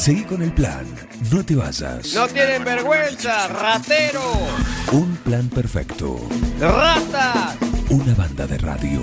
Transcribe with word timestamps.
Seguí 0.00 0.22
con 0.24 0.42
el 0.42 0.50
plan. 0.52 0.86
No 1.30 1.44
te 1.44 1.54
vayas. 1.54 2.14
No 2.14 2.26
tienen 2.26 2.64
vergüenza, 2.64 3.48
ratero. 3.48 4.22
Un 4.92 5.14
plan 5.16 5.46
perfecto. 5.50 6.18
Ratas. 6.58 7.56
Una 7.90 8.14
banda 8.14 8.46
de 8.46 8.56
radio. 8.56 9.02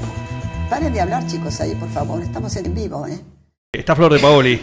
Paren 0.71 0.91
de 0.91 0.99
hablar, 1.01 1.27
chicos, 1.27 1.61
ahí, 1.61 1.75
por 1.75 1.87
favor. 1.89 2.19
Estamos 2.23 2.55
en 2.55 2.73
vivo, 2.73 3.05
¿eh? 3.05 3.19
Está 3.71 3.95
Flor 3.95 4.11
de 4.11 4.17
Paoli 4.19 4.59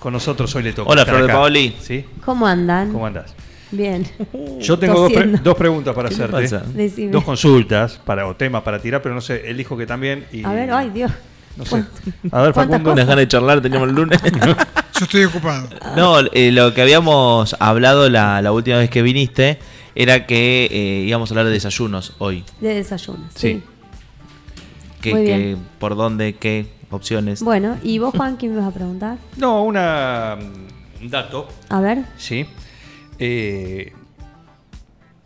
con 0.00 0.12
nosotros 0.12 0.52
hoy 0.56 0.64
le 0.64 0.72
toca. 0.72 0.90
Hola, 0.90 1.06
Flor 1.06 1.22
de. 1.28 1.32
Paoli. 1.32 1.76
¿Sí? 1.80 2.04
¿Cómo 2.24 2.44
andan? 2.48 2.92
¿Cómo 2.92 3.06
andás? 3.06 3.32
Bien. 3.70 4.04
Yo 4.60 4.76
tengo 4.80 4.94
dos, 4.98 5.12
pre- 5.12 5.22
Tosiendo. 5.22 5.42
dos 5.44 5.54
preguntas 5.56 5.94
para 5.94 6.08
¿Qué 6.08 6.16
le 6.16 6.24
hacerte. 6.24 7.08
Dos 7.08 7.22
consultas 7.22 8.00
para, 8.04 8.26
o 8.26 8.34
temas 8.34 8.62
para 8.64 8.80
tirar, 8.80 9.00
pero 9.00 9.14
no 9.14 9.20
sé, 9.20 9.48
elijo 9.48 9.76
que 9.76 9.86
también. 9.86 10.26
Y, 10.32 10.42
A 10.44 10.50
ver, 10.52 10.72
ay 10.72 10.90
Dios. 10.90 11.12
No 11.56 11.64
sé. 11.64 11.84
A 12.32 12.42
ver, 12.42 12.52
¿Cuántas 12.52 12.78
Facundo. 12.78 12.92
Unas 12.92 13.06
ganas 13.06 13.22
de 13.22 13.28
charlar 13.28 13.60
teníamos 13.60 13.88
el 13.88 13.94
lunes. 13.94 14.20
Yo 14.98 15.04
estoy 15.04 15.24
ocupado. 15.24 15.68
no, 15.96 16.18
eh, 16.32 16.50
lo 16.52 16.74
que 16.74 16.82
habíamos 16.82 17.54
hablado 17.60 18.08
la, 18.08 18.42
la 18.42 18.52
última 18.52 18.78
vez 18.78 18.90
que 18.90 19.02
viniste 19.02 19.58
era 19.94 20.26
que 20.26 20.68
eh, 20.70 21.04
íbamos 21.06 21.30
a 21.30 21.34
hablar 21.34 21.46
de 21.46 21.52
desayunos 21.52 22.14
hoy. 22.18 22.44
De 22.60 22.74
desayuno. 22.74 23.24
Sí. 23.34 23.62
Muy. 25.04 25.56
¿Por 25.78 25.96
dónde? 25.96 26.34
¿Qué 26.36 26.66
opciones? 26.90 27.42
Bueno, 27.42 27.78
¿y 27.82 27.98
vos, 27.98 28.14
Juan, 28.14 28.36
qué 28.36 28.48
me 28.48 28.56
vas 28.56 28.66
a 28.66 28.70
preguntar? 28.72 29.18
No, 29.36 29.62
una, 29.64 30.36
mm, 30.36 31.02
un 31.04 31.10
dato, 31.10 31.48
A 31.68 31.80
ver. 31.80 32.04
¿sí? 32.16 32.46
Eh, 33.18 33.92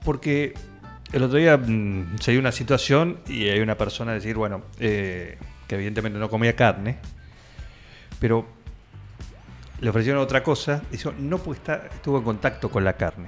porque 0.05 0.55
el 1.13 1.23
otro 1.23 1.39
día 1.39 1.57
mm, 1.57 2.19
se 2.21 2.33
dio 2.33 2.41
una 2.41 2.53
situación 2.53 3.19
y 3.29 3.49
hay 3.49 3.61
una 3.61 3.77
persona 3.77 4.13
decir, 4.13 4.37
bueno, 4.37 4.63
eh, 4.79 5.39
que 5.67 5.75
evidentemente 5.77 6.19
no 6.19 6.29
comía 6.29 6.55
carne, 6.55 6.97
pero 8.19 8.47
le 9.83 9.91
ofrecieron 9.91 10.23
otra 10.23 10.43
cosa, 10.43 10.81
dijo, 10.91 11.13
no 11.19 11.37
porque 11.39 11.59
está, 11.59 11.87
estuvo 11.93 12.17
en 12.19 12.25
contacto 12.25 12.71
con 12.71 12.85
la 12.85 12.95
carne. 12.95 13.27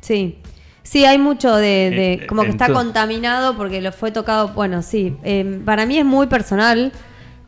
Sí. 0.00 0.38
Sí, 0.82 1.04
hay 1.04 1.18
mucho 1.18 1.54
de, 1.56 1.90
de- 1.90 2.12
Eh, 2.14 2.26
como 2.26 2.42
que 2.42 2.48
está 2.48 2.72
contaminado 2.72 3.56
porque 3.56 3.80
lo 3.80 3.92
fue 3.92 4.10
tocado. 4.10 4.48
Bueno, 4.48 4.82
sí. 4.82 5.16
eh, 5.22 5.60
para 5.64 5.86
mí 5.86 5.98
es 5.98 6.04
muy 6.04 6.26
personal, 6.26 6.92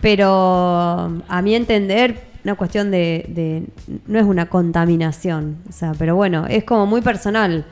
pero 0.00 1.22
a 1.28 1.42
mi 1.42 1.54
entender, 1.54 2.28
una 2.44 2.54
cuestión 2.54 2.90
de, 2.90 3.24
de- 3.28 3.64
no 4.06 4.18
es 4.18 4.24
una 4.24 4.46
contaminación. 4.48 5.58
O 5.68 5.72
sea, 5.72 5.92
pero 5.98 6.14
bueno, 6.16 6.46
es 6.48 6.64
como 6.64 6.86
muy 6.86 7.00
personal. 7.00 7.64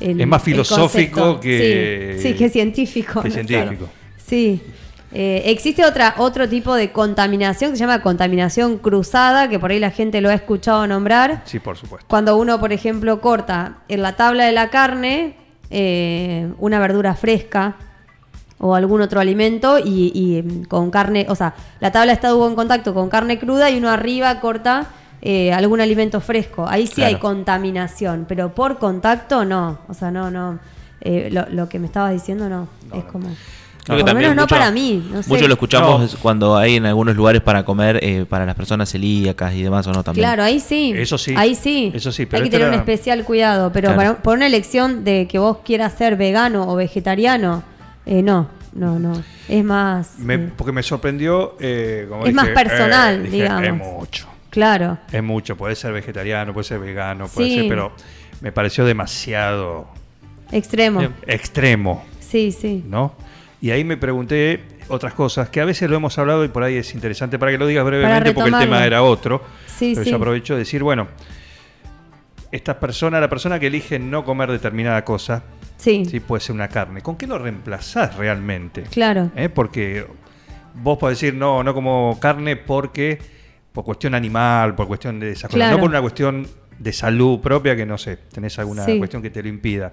el- 0.00 0.20
Es 0.20 0.26
más 0.26 0.42
filosófico 0.42 1.40
que- 1.40 2.16
Sí, 2.18 2.28
sí, 2.30 2.34
que 2.34 2.48
científico. 2.48 3.20
que 3.22 3.28
¿no? 3.28 3.34
científico. 3.34 3.88
Sí. 4.16 4.62
Eh, 5.12 5.42
existe 5.46 5.84
otra, 5.84 6.14
otro 6.18 6.48
tipo 6.48 6.74
de 6.74 6.92
contaminación 6.92 7.70
que 7.70 7.76
se 7.76 7.80
llama 7.80 8.02
contaminación 8.02 8.78
cruzada, 8.78 9.48
que 9.48 9.58
por 9.58 9.70
ahí 9.70 9.78
la 9.78 9.90
gente 9.90 10.20
lo 10.20 10.30
ha 10.30 10.34
escuchado 10.34 10.86
nombrar. 10.86 11.42
Sí, 11.44 11.58
por 11.58 11.76
supuesto. 11.76 12.06
Cuando 12.08 12.36
uno, 12.36 12.58
por 12.58 12.72
ejemplo, 12.72 13.20
corta 13.20 13.78
en 13.88 14.02
la 14.02 14.16
tabla 14.16 14.44
de 14.44 14.52
la 14.52 14.70
carne 14.70 15.36
eh, 15.70 16.52
una 16.58 16.78
verdura 16.78 17.14
fresca 17.14 17.76
o 18.58 18.74
algún 18.74 19.00
otro 19.00 19.20
alimento 19.20 19.78
y, 19.78 20.12
y, 20.14 20.42
mm, 20.42 20.64
con 20.64 20.90
carne, 20.90 21.26
o 21.28 21.34
sea, 21.34 21.54
la 21.80 21.92
tabla 21.92 22.12
estuvo 22.12 22.46
en 22.48 22.54
contacto 22.54 22.94
con 22.94 23.08
carne 23.08 23.38
cruda 23.38 23.70
y 23.70 23.78
uno 23.78 23.90
arriba 23.90 24.40
corta 24.40 24.86
eh, 25.22 25.52
algún 25.52 25.80
alimento 25.80 26.20
fresco. 26.20 26.66
Ahí 26.68 26.86
sí 26.86 27.02
hay 27.02 27.16
contaminación, 27.16 28.26
pero 28.28 28.54
por 28.54 28.78
contacto 28.78 29.44
no. 29.44 29.78
O 29.88 29.94
sea, 29.94 30.10
no, 30.10 30.30
no. 30.30 30.58
Eh, 31.00 31.28
lo, 31.30 31.46
lo 31.50 31.68
que 31.68 31.78
me 31.78 31.86
estabas 31.86 32.12
diciendo 32.12 32.48
no. 32.48 32.68
es 32.92 33.04
como... 33.04 33.28
Creo 33.86 33.98
que 33.98 34.02
por 34.02 34.08
lo 34.10 34.14
también 34.14 34.30
menos 34.30 34.36
no 34.36 34.42
mucho- 34.42 34.54
para 34.56 34.70
mí. 34.70 35.08
No 35.12 35.22
sé. 35.22 35.28
Mucho 35.28 35.46
lo 35.48 35.54
escuchamos 35.54 36.12
No. 36.14 36.18
cuando 36.20 36.56
hay 36.56 36.76
en 36.76 36.86
algunos 36.86 37.14
lugares 37.16 37.40
para 37.40 37.64
comer 37.64 37.98
eh, 38.02 38.26
para 38.28 38.44
las 38.44 38.54
personas 38.56 38.90
celíacas 38.90 39.54
y 39.54 39.62
demás, 39.62 39.86
¿o 39.86 39.92
no? 39.92 40.02
También. 40.02 40.26
Claro, 40.26 40.42
ahí 40.42 40.58
sí. 40.60 40.92
Eso 40.96 41.16
sí. 41.18 41.34
Ahí 41.36 41.54
sí. 41.54 41.92
Eso 41.94 42.10
sí, 42.12 42.26
pero 42.26 42.42
Hay 42.42 42.50
que 42.50 42.56
esto 42.56 42.64
tener 42.66 42.74
un 42.74 42.80
especial 42.80 43.24
cuidado. 43.24 43.70
Pero 43.72 43.94
Claro. 43.94 43.96
para- 44.14 44.22
por 44.22 44.36
una 44.36 44.46
elección 44.46 45.04
de 45.04 45.28
que 45.30 45.38
vos 45.38 45.58
quieras 45.64 45.94
ser 45.94 46.16
vegano 46.16 46.68
o 46.68 46.74
vegetariano, 46.76 47.62
eh, 48.06 48.22
no, 48.22 48.48
no, 48.74 48.98
no. 48.98 49.22
Es 49.48 49.64
más. 49.64 50.18
Me- 50.18 50.34
eh, 50.34 50.50
porque 50.56 50.72
me 50.72 50.82
sorprendió. 50.82 51.54
eh, 51.60 52.06
como 52.08 52.26
Es 52.26 52.34
más 52.34 52.48
personal, 52.48 53.22
dije, 53.22 53.36
digamos. 53.36 53.62
Es 53.64 53.74
mucho. 53.74 54.26
claro. 54.50 54.98
Es 55.12 55.22
mucho. 55.22 55.56
Puede 55.56 55.76
ser 55.76 55.92
vegetariano, 55.92 56.52
puede 56.52 56.64
ser 56.64 56.80
vegano, 56.80 57.28
puede 57.28 57.48
Sí. 57.50 57.54
ser, 57.60 57.68
pero 57.68 57.92
me 58.40 58.50
pareció 58.50 58.84
demasiado 58.84 59.86
Extremo. 60.50 61.02
eh, 61.02 61.10
extremo, 61.28 62.04
Sí, 62.20 62.50
sí. 62.52 62.84
¿no? 62.88 63.14
Y 63.60 63.70
ahí 63.70 63.84
me 63.84 63.96
pregunté 63.96 64.60
otras 64.88 65.14
cosas 65.14 65.48
que 65.48 65.60
a 65.60 65.64
veces 65.64 65.88
lo 65.88 65.96
hemos 65.96 66.18
hablado 66.18 66.44
y 66.44 66.48
por 66.48 66.62
ahí 66.62 66.76
es 66.76 66.94
interesante 66.94 67.38
para 67.38 67.52
que 67.52 67.58
lo 67.58 67.66
digas 67.66 67.84
brevemente 67.84 68.32
porque 68.34 68.50
el 68.50 68.58
tema 68.58 68.84
era 68.84 69.02
otro. 69.02 69.42
Sí, 69.66 69.92
pero 69.94 70.04
sí. 70.04 70.10
yo 70.10 70.16
aprovecho 70.16 70.52
de 70.54 70.60
decir, 70.60 70.82
bueno, 70.82 71.08
esta 72.52 72.78
persona, 72.78 73.20
la 73.20 73.28
persona 73.28 73.58
que 73.58 73.66
elige 73.66 73.98
no 73.98 74.24
comer 74.24 74.50
determinada 74.50 75.04
cosa, 75.04 75.42
Sí, 75.78 76.04
sí 76.06 76.20
puede 76.20 76.40
ser 76.40 76.54
una 76.54 76.68
carne. 76.68 77.02
¿Con 77.02 77.16
qué 77.16 77.26
lo 77.26 77.38
reemplazás 77.38 78.16
realmente? 78.16 78.82
claro. 78.90 79.30
¿Eh? 79.36 79.48
Porque 79.50 80.06
vos 80.74 80.96
podés 80.98 81.20
decir, 81.20 81.34
no, 81.34 81.62
no 81.62 81.74
como 81.74 82.18
carne 82.20 82.56
porque 82.56 83.18
por 83.72 83.84
cuestión 83.84 84.14
animal, 84.14 84.74
por 84.74 84.86
cuestión 84.86 85.20
de 85.20 85.32
esa 85.32 85.48
cosa, 85.48 85.56
Claro. 85.58 85.76
no 85.76 85.80
por 85.80 85.90
una 85.90 86.00
cuestión 86.00 86.46
de 86.78 86.92
salud 86.92 87.40
propia 87.40 87.76
que 87.76 87.84
no 87.84 87.98
sé, 87.98 88.16
tenés 88.16 88.58
alguna 88.58 88.84
Sí. 88.86 88.96
cuestión 88.98 89.20
que 89.22 89.28
te 89.30 89.42
lo 89.42 89.48
impida. 89.48 89.92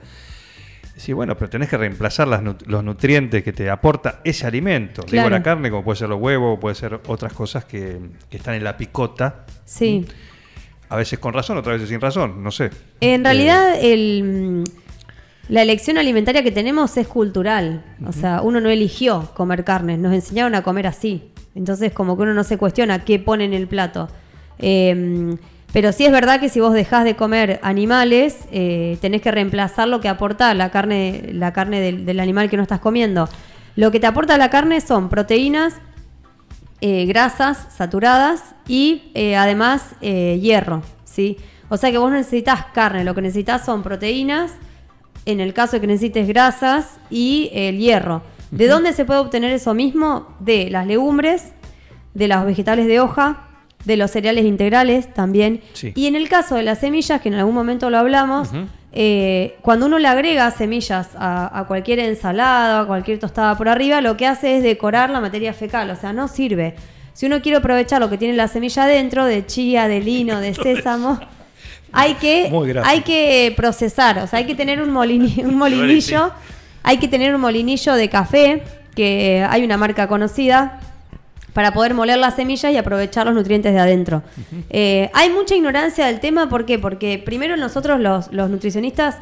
Sí, 0.96 1.12
bueno, 1.12 1.36
pero 1.36 1.50
tenés 1.50 1.70
que 1.70 1.78
reemplazar 1.78 2.28
las 2.28 2.42
los 2.68 2.84
nutrientes 2.84 3.44
que 3.44 3.52
te 3.52 3.70
aporta 3.70 4.22
ese 4.24 4.46
alimento. 4.46 5.02
Digo 5.02 5.12
Claro. 5.24 5.30
la 5.31 5.42
carne, 5.44 5.70
como 5.72 5.84
puede 5.84 5.98
ser 5.98 6.09
los 6.09 6.22
huevos, 6.22 6.59
puede 6.59 6.76
ser 6.76 7.00
otras 7.08 7.34
cosas 7.34 7.66
que, 7.66 8.00
que 8.30 8.38
están 8.38 8.54
en 8.56 8.64
la 8.64 8.78
picota. 8.78 9.46
Sí. 9.66 10.06
A 10.90 10.96
veces 10.96 11.18
con 11.18 11.34
razón, 11.34 11.58
otras 11.58 11.76
veces 11.78 11.90
sin 11.90 12.00
razón, 12.00 12.44
no 12.44 12.52
sé. 12.52 12.70
En 13.02 13.22
Eh, 13.22 13.24
realidad, 13.24 13.74
el, 13.82 14.64
la 15.50 15.64
elección 15.64 15.98
alimentaria 15.98 16.44
que 16.44 16.52
tenemos 16.52 16.96
es 16.98 17.08
cultural. 17.08 17.84
O 18.06 18.12
sea, 18.14 18.42
uno 18.44 18.62
no 18.62 18.70
eligió 18.70 19.32
comer 19.34 19.64
carne, 19.64 19.98
nos 19.98 20.14
enseñaron 20.14 20.53
a 20.53 20.62
comer 20.62 20.86
así. 20.86 21.32
Entonces, 21.56 21.92
como 21.92 22.16
que 22.16 22.24
uno 22.24 22.34
no 22.36 22.44
se 22.44 22.58
cuestiona 22.58 23.03
qué 23.03 23.18
pone 23.18 23.46
en 23.46 23.53
el 23.53 23.68
plato. 23.68 24.09
Eh, 24.59 25.36
pero 25.73 25.91
sí 25.91 26.06
es 26.06 26.11
verdad 26.11 26.39
que 26.39 26.50
si 26.50 26.59
vos 26.59 26.72
dejás 26.72 27.03
de 27.03 27.16
comer 27.16 27.59
animales, 27.63 28.38
eh, 28.51 29.00
tenés 29.01 29.23
que 29.23 29.31
reemplazar 29.31 29.88
lo 29.88 30.00
que 30.01 30.07
aporta 30.07 30.53
la 30.53 30.69
carne, 30.69 31.31
la 31.34 31.51
carne 31.51 31.81
del, 31.81 32.06
del 32.06 32.19
animal 32.19 32.47
que 32.47 32.57
no 32.57 32.63
estás 32.63 32.79
comiendo. 32.79 33.28
Lo 33.75 33.91
que 33.91 34.00
te 34.00 34.06
aporta 34.06 34.38
la 34.38 34.51
carne 34.51 34.81
son 34.81 35.09
proteínas, 35.09 35.73
eh, 36.79 37.06
grasas 37.07 37.66
saturadas 37.75 38.53
y 38.67 39.11
eh, 39.16 39.35
además 39.35 39.95
hierro, 40.00 40.84
¿sí? 41.06 41.38
O 41.69 41.78
sea 41.78 41.90
que 41.90 41.97
vos 41.97 42.11
no 42.11 42.17
necesitas 42.17 42.66
carne, 42.73 43.03
lo 43.03 43.16
que 43.16 43.23
necesitas 43.23 43.66
son 43.66 43.81
proteínas, 43.81 44.51
en 45.25 45.40
el 45.40 45.55
caso 45.55 45.78
de 45.78 45.81
que 45.81 45.88
necesites 45.88 46.28
grasas 46.28 47.00
y 47.09 47.50
el 47.51 47.79
hierro. 47.79 48.22
¿De 48.51 48.67
dónde 48.67 48.94
se 48.94 49.05
puede 49.05 49.22
obtener 49.22 49.51
eso 49.51 49.73
mismo? 49.73 50.35
De 50.40 50.69
las 50.69 50.85
legumbres, 50.85 51.51
de 52.13 52.28
los 52.28 52.45
vegetales 52.45 52.85
de 52.85 53.00
hoja, 53.00 53.43
de 53.86 53.98
los 53.98 54.12
cereales 54.12 54.46
integrales 54.46 55.14
también. 55.14 55.62
Sí. 55.74 55.92
Y 55.96 56.08
en 56.08 56.16
el 56.16 56.30
caso 56.30 56.56
de 56.56 56.64
las 56.64 56.80
semillas, 56.80 57.22
que 57.22 57.30
en 57.30 57.36
algún 57.36 57.54
momento 57.56 57.90
lo 57.90 57.98
hablamos, 57.98 58.50
eh, 58.94 59.56
cuando 59.62 59.88
uno 59.88 59.98
le 60.00 60.08
agrega 60.08 60.50
semillas 60.52 61.10
a, 61.18 61.60
a 61.60 61.66
cualquier 61.66 62.00
ensalada, 62.00 62.82
a 62.82 62.86
cualquier 62.86 63.20
tostada 63.20 63.58
por 63.58 63.68
arriba, 63.68 64.02
lo 64.02 64.16
que 64.18 64.28
hace 64.28 64.58
es 64.58 64.64
decorar 64.64 65.10
la 65.10 65.20
materia 65.20 65.54
fecal, 65.54 65.90
o 65.90 65.96
sea, 65.96 66.14
no 66.14 66.28
sirve. 66.28 66.76
Si 67.14 67.26
uno 67.26 67.42
quiere 67.42 67.58
aprovechar 67.58 68.00
lo 68.00 68.10
que 68.10 68.18
tiene 68.18 68.36
la 68.36 68.48
semilla 68.48 68.86
dentro, 68.86 69.26
de 69.26 69.46
chía, 69.46 69.88
de 69.88 70.00
lino, 70.00 70.40
de 70.40 70.54
sésamo, 70.64 71.20
hay 71.92 72.14
que, 72.16 72.50
hay 72.86 73.02
que 73.02 73.54
procesar, 73.56 74.20
o 74.20 74.28
sea, 74.28 74.40
hay 74.40 74.46
que 74.46 74.56
tener 74.56 74.82
un, 74.82 74.92
molini- 74.92 75.38
un 75.44 75.56
molinillo, 75.58 76.32
hay 76.84 76.98
que 76.98 77.08
tener 77.08 77.34
un 77.36 77.42
molinillo 77.42 77.94
de 77.96 78.10
café, 78.10 78.64
que 78.96 79.46
hay 79.50 79.64
una 79.64 79.78
marca 79.78 80.08
conocida, 80.08 80.80
para 81.53 81.72
poder 81.72 81.94
moler 81.94 82.18
las 82.18 82.36
semillas 82.36 82.72
y 82.74 82.78
aprovechar 82.78 83.25
los 83.25 83.36
nutrientes 83.36 83.74
de 83.74 83.80
adentro. 83.80 84.24
Eh, 84.69 85.09
hay 85.14 85.29
mucha 85.29 85.55
ignorancia 85.55 86.08
del 86.08 86.20
tema, 86.20 86.50
¿por 86.50 86.66
qué? 86.66 86.79
Porque 86.79 87.22
primero 87.23 87.55
nosotros 87.58 88.00
los, 88.00 88.32
los 88.32 88.50
nutricionistas 88.50 89.17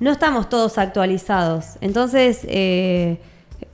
no 0.00 0.10
estamos 0.10 0.48
todos 0.48 0.78
actualizados. 0.78 1.76
Entonces, 1.80 2.40
eh, 2.48 3.18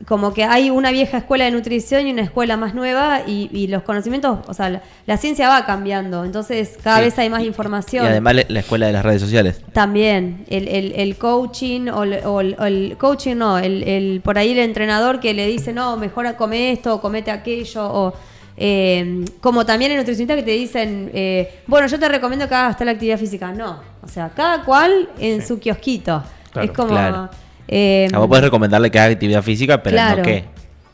como 0.07 0.35
que 0.35 0.45
hay 0.45 0.69
una 0.71 0.91
vieja 0.91 1.19
escuela 1.19 1.47
de 1.47 1.51
nutrición 1.51 2.07
y 2.07 2.13
una 2.13 2.23
escuela 2.23 2.57
más 2.59 2.75
nueva 2.75 3.23
y, 3.27 3.49
y 3.53 3.69
los 3.69 3.83
conocimientos, 3.85 4.41
o 4.47 4.53
sea, 4.53 4.69
la, 4.69 4.83
la 5.07 5.17
ciencia 5.17 5.49
va 5.49 5.65
cambiando, 5.65 6.25
entonces 6.25 6.77
cada 6.83 6.99
Sí. 6.99 7.05
vez 7.05 7.19
hay 7.19 7.31
más 7.31 7.43
Y 7.43 7.47
información. 7.47 8.05
además 8.05 8.35
le- 8.35 8.47
la 8.49 8.61
escuela 8.61 8.87
de 8.87 8.93
las 8.93 9.05
redes 9.05 9.23
sociales. 9.23 9.63
También, 9.73 10.45
el, 10.51 10.69
el- 10.69 10.93
el 10.93 11.17
coaching, 11.17 11.89
o 11.89 12.03
el, 12.03 12.21
o 12.27 12.41
el- 12.41 12.97
coaching 12.99 13.37
no, 13.37 13.59
el, 13.59 13.83
el- 13.85 14.21
por 14.23 14.37
ahí 14.37 14.51
el 14.51 14.59
entrenador 14.59 15.21
que 15.21 15.33
le 15.33 15.47
dice, 15.47 15.73
no, 15.73 15.97
mejor 15.97 16.35
come 16.37 16.73
esto, 16.73 16.95
o 16.95 17.01
comete 17.01 17.31
aquello, 17.31 17.87
o 17.91 18.15
eh, 18.57 19.25
como 19.41 19.65
también 19.67 19.91
el 19.93 19.99
nutricionista 19.99 20.37
que 20.37 20.43
te 20.43 20.51
dicen, 20.53 21.11
eh, 21.15 21.63
bueno, 21.67 21.87
yo 21.87 21.99
te 21.99 22.09
recomiendo 22.09 22.47
que 22.49 22.55
hagas 22.55 22.77
tal 22.77 22.89
actividad 22.89 23.19
física. 23.19 23.53
No, 23.53 23.81
o 24.03 24.09
sea, 24.09 24.29
cada 24.35 24.65
cual 24.65 25.09
en 25.19 25.45
su 25.47 25.59
kiosquito. 25.59 26.23
Claro, 26.53 26.67
es 26.71 26.77
como... 26.77 26.89
claro. 26.91 27.31
Eh, 27.69 28.09
A 28.13 28.19
vos 28.19 28.29
podés 28.29 28.45
recomendarle 28.45 28.91
que 28.91 28.99
haga 28.99 29.13
actividad 29.13 29.43
física, 29.43 29.83
pero 29.83 30.17
no 30.17 30.23
qué. 30.23 30.45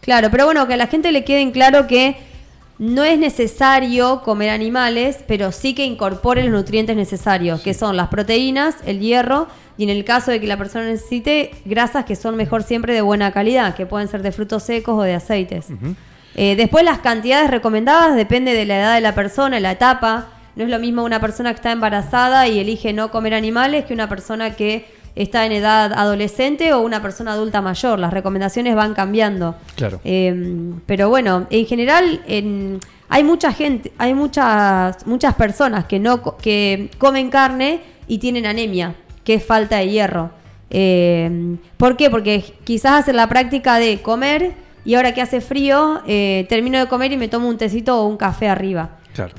Claro, 0.01 0.31
pero 0.31 0.47
bueno, 0.47 0.67
que 0.67 0.75
a 0.75 0.77
la 0.77 0.87
gente 0.87 1.13
le 1.13 1.25
quede 1.25 1.41
en 1.41 1.51
claro 1.51 1.87
que 1.87 2.17
no 2.79 3.05
es 3.05 3.19
necesario 3.19 4.23
comer 4.23 4.49
animales, 4.49 5.19
pero 5.29 5.53
sí 5.53 5.75
que 5.75 5.85
incorpore 5.85 6.43
los 6.43 6.53
nutrientes 6.53 6.97
necesarios, 6.97 7.61
que 7.61 7.75
son 7.75 7.95
las 7.95 8.09
proteínas, 8.09 8.77
el 8.87 9.01
hierro 9.01 9.49
y 9.77 9.85
en 9.85 9.91
el 9.91 10.03
caso 10.05 10.31
de 10.31 10.41
que 10.41 10.47
la 10.47 10.57
persona 10.57 10.87
necesite 10.87 11.51
grasas 11.67 12.07
que 12.07 12.17
son 12.17 12.37
mejor 12.37 12.63
siempre 12.63 12.95
de 12.95 13.03
buena 13.03 13.33
calidad, 13.33 13.75
que 13.75 13.85
pueden 13.85 14.09
ser 14.09 14.23
de 14.23 14.33
frutos 14.33 14.63
secos 14.63 14.99
o 14.99 15.03
de 15.03 15.15
aceites. 15.15 15.67
Eh, 16.35 16.57
después 16.57 16.83
las 16.83 17.01
cantidades 17.01 17.51
recomendadas 17.51 18.17
depende 18.17 18.55
de 18.55 18.65
la 18.65 18.79
edad 18.79 18.95
de 18.95 19.03
la 19.03 19.15
persona, 19.15 19.61
la 19.61 19.73
etapa. 19.73 20.29
No 20.57 20.65
es 20.65 20.71
lo 20.71 20.79
mismo 20.79 21.05
una 21.05 21.21
persona 21.21 21.51
que 21.51 21.57
está 21.57 21.73
embarazada 21.73 22.49
y 22.49 22.59
elige 22.59 22.95
no 22.95 23.11
comer 23.11 23.35
animales 23.35 23.85
que 23.85 23.93
una 23.93 24.09
persona 24.09 24.57
que 24.57 24.87
está 25.15 25.45
en 25.47 25.53
edad 25.53 25.93
adolescente 25.93 26.73
o 26.73 26.81
una 26.81 27.03
persona 27.03 27.33
adulta 27.33 27.61
mayor. 27.61 27.99
Las 27.99 28.13
recomendaciones 28.13 28.75
van 28.75 28.95
cambiando. 28.95 29.57
Claro. 29.77 30.01
Eh, 30.05 30.73
pero 30.87 31.09
bueno, 31.09 31.47
en 31.51 31.67
general 31.67 32.23
en- 32.27 32.81
hay 33.09 33.25
mucha 33.25 33.53
gente, 33.53 33.93
hay 33.99 34.15
muchas 34.15 35.07
muchas 35.07 35.35
personas 35.35 35.85
que 35.87 35.99
no 35.99 36.37
que 36.37 36.91
comen 36.99 37.29
carne 37.31 37.81
y 38.07 38.19
tienen 38.19 38.47
anemia, 38.47 38.95
que 39.25 39.35
es 39.35 39.45
falta 39.45 39.79
de 39.79 39.89
hierro. 39.89 40.31
Eh, 40.71 41.57
¿Por 41.77 41.97
qué? 41.97 42.09
Porque 42.11 42.45
quizás 42.65 43.01
hacen 43.01 43.17
la 43.17 43.29
práctica 43.29 43.79
de 43.79 44.01
comer 44.01 44.53
y 44.85 44.95
ahora 44.95 45.13
que 45.13 45.21
hace 45.21 45.41
frío 45.41 46.01
eh, 46.07 46.47
termino 46.49 46.79
de 46.79 46.87
comer 46.87 47.13
y 47.13 47.17
me 47.17 47.27
tomo 47.29 47.49
un 47.49 47.59
tecito 47.59 48.01
o 48.01 48.07
un 48.07 48.17
café 48.17 48.49
arriba. 48.49 48.91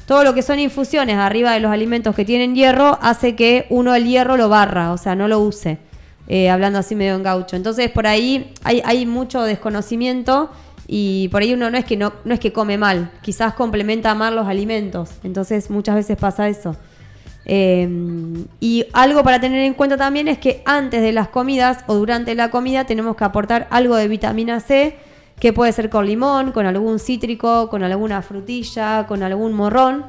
Todo 0.06 0.24
lo 0.24 0.34
que 0.34 0.42
son 0.42 0.60
infusiones 0.60 1.18
arriba 1.18 1.54
de 1.54 1.60
los 1.60 1.72
alimentos 1.72 2.16
que 2.16 2.26
tienen 2.26 2.56
hierro 2.56 3.00
hace 3.02 3.36
que 3.36 3.66
uno 3.70 3.96
el 3.96 4.06
hierro 4.06 4.38
lo 4.38 4.50
barra, 4.50 4.92
o 4.92 4.98
sea, 4.98 5.16
no 5.16 5.28
lo 5.28 5.40
use. 5.40 5.80
eh, 6.28 6.50
hablando 6.50 6.80
así 6.80 6.96
medio 6.96 7.16
en 7.16 7.24
gaucho. 7.24 7.56
Entonces, 7.58 7.90
por 7.92 8.08
ahí 8.08 8.54
hay, 8.64 8.82
hay 8.86 9.06
mucho 9.06 9.44
desconocimiento 9.44 10.50
y 10.88 11.28
por 11.30 11.42
ahí 11.42 11.54
uno 11.54 11.70
no 11.70 11.78
es 11.78 11.84
que 11.84 11.98
no, 11.98 12.14
no 12.24 12.34
es 12.34 12.40
que 12.40 12.54
come 12.54 12.78
mal, 12.78 13.12
quizás 13.22 13.54
complementa 13.54 14.16
mal 14.16 14.36
los 14.36 14.48
alimentos. 14.48 15.10
Entonces, 15.24 15.70
muchas 15.70 15.96
veces 15.96 16.18
pasa 16.18 16.48
eso. 16.48 16.78
Eh, 17.46 17.90
y 18.60 18.86
algo 18.94 19.24
para 19.24 19.42
tener 19.42 19.60
en 19.60 19.74
cuenta 19.74 19.98
también 19.98 20.28
es 20.28 20.38
que 20.38 20.62
antes 20.66 21.02
de 21.02 21.12
las 21.12 21.28
comidas 21.28 21.84
o 21.88 21.96
durante 21.96 22.34
la 22.36 22.50
comida 22.52 22.86
tenemos 22.86 23.16
que 23.16 23.24
aportar 23.24 23.68
algo 23.72 23.96
de 23.96 24.08
vitamina 24.08 24.60
C, 24.60 24.96
que 25.42 25.52
puede 25.52 25.72
ser 25.74 25.90
con 25.90 26.06
limón, 26.06 26.52
con 26.52 26.68
algún 26.68 27.00
cítrico, 27.00 27.68
con 27.70 27.84
alguna 27.84 28.22
frutilla, 28.22 29.06
con 29.08 29.24
algún 29.24 29.54
morrón, 29.54 30.06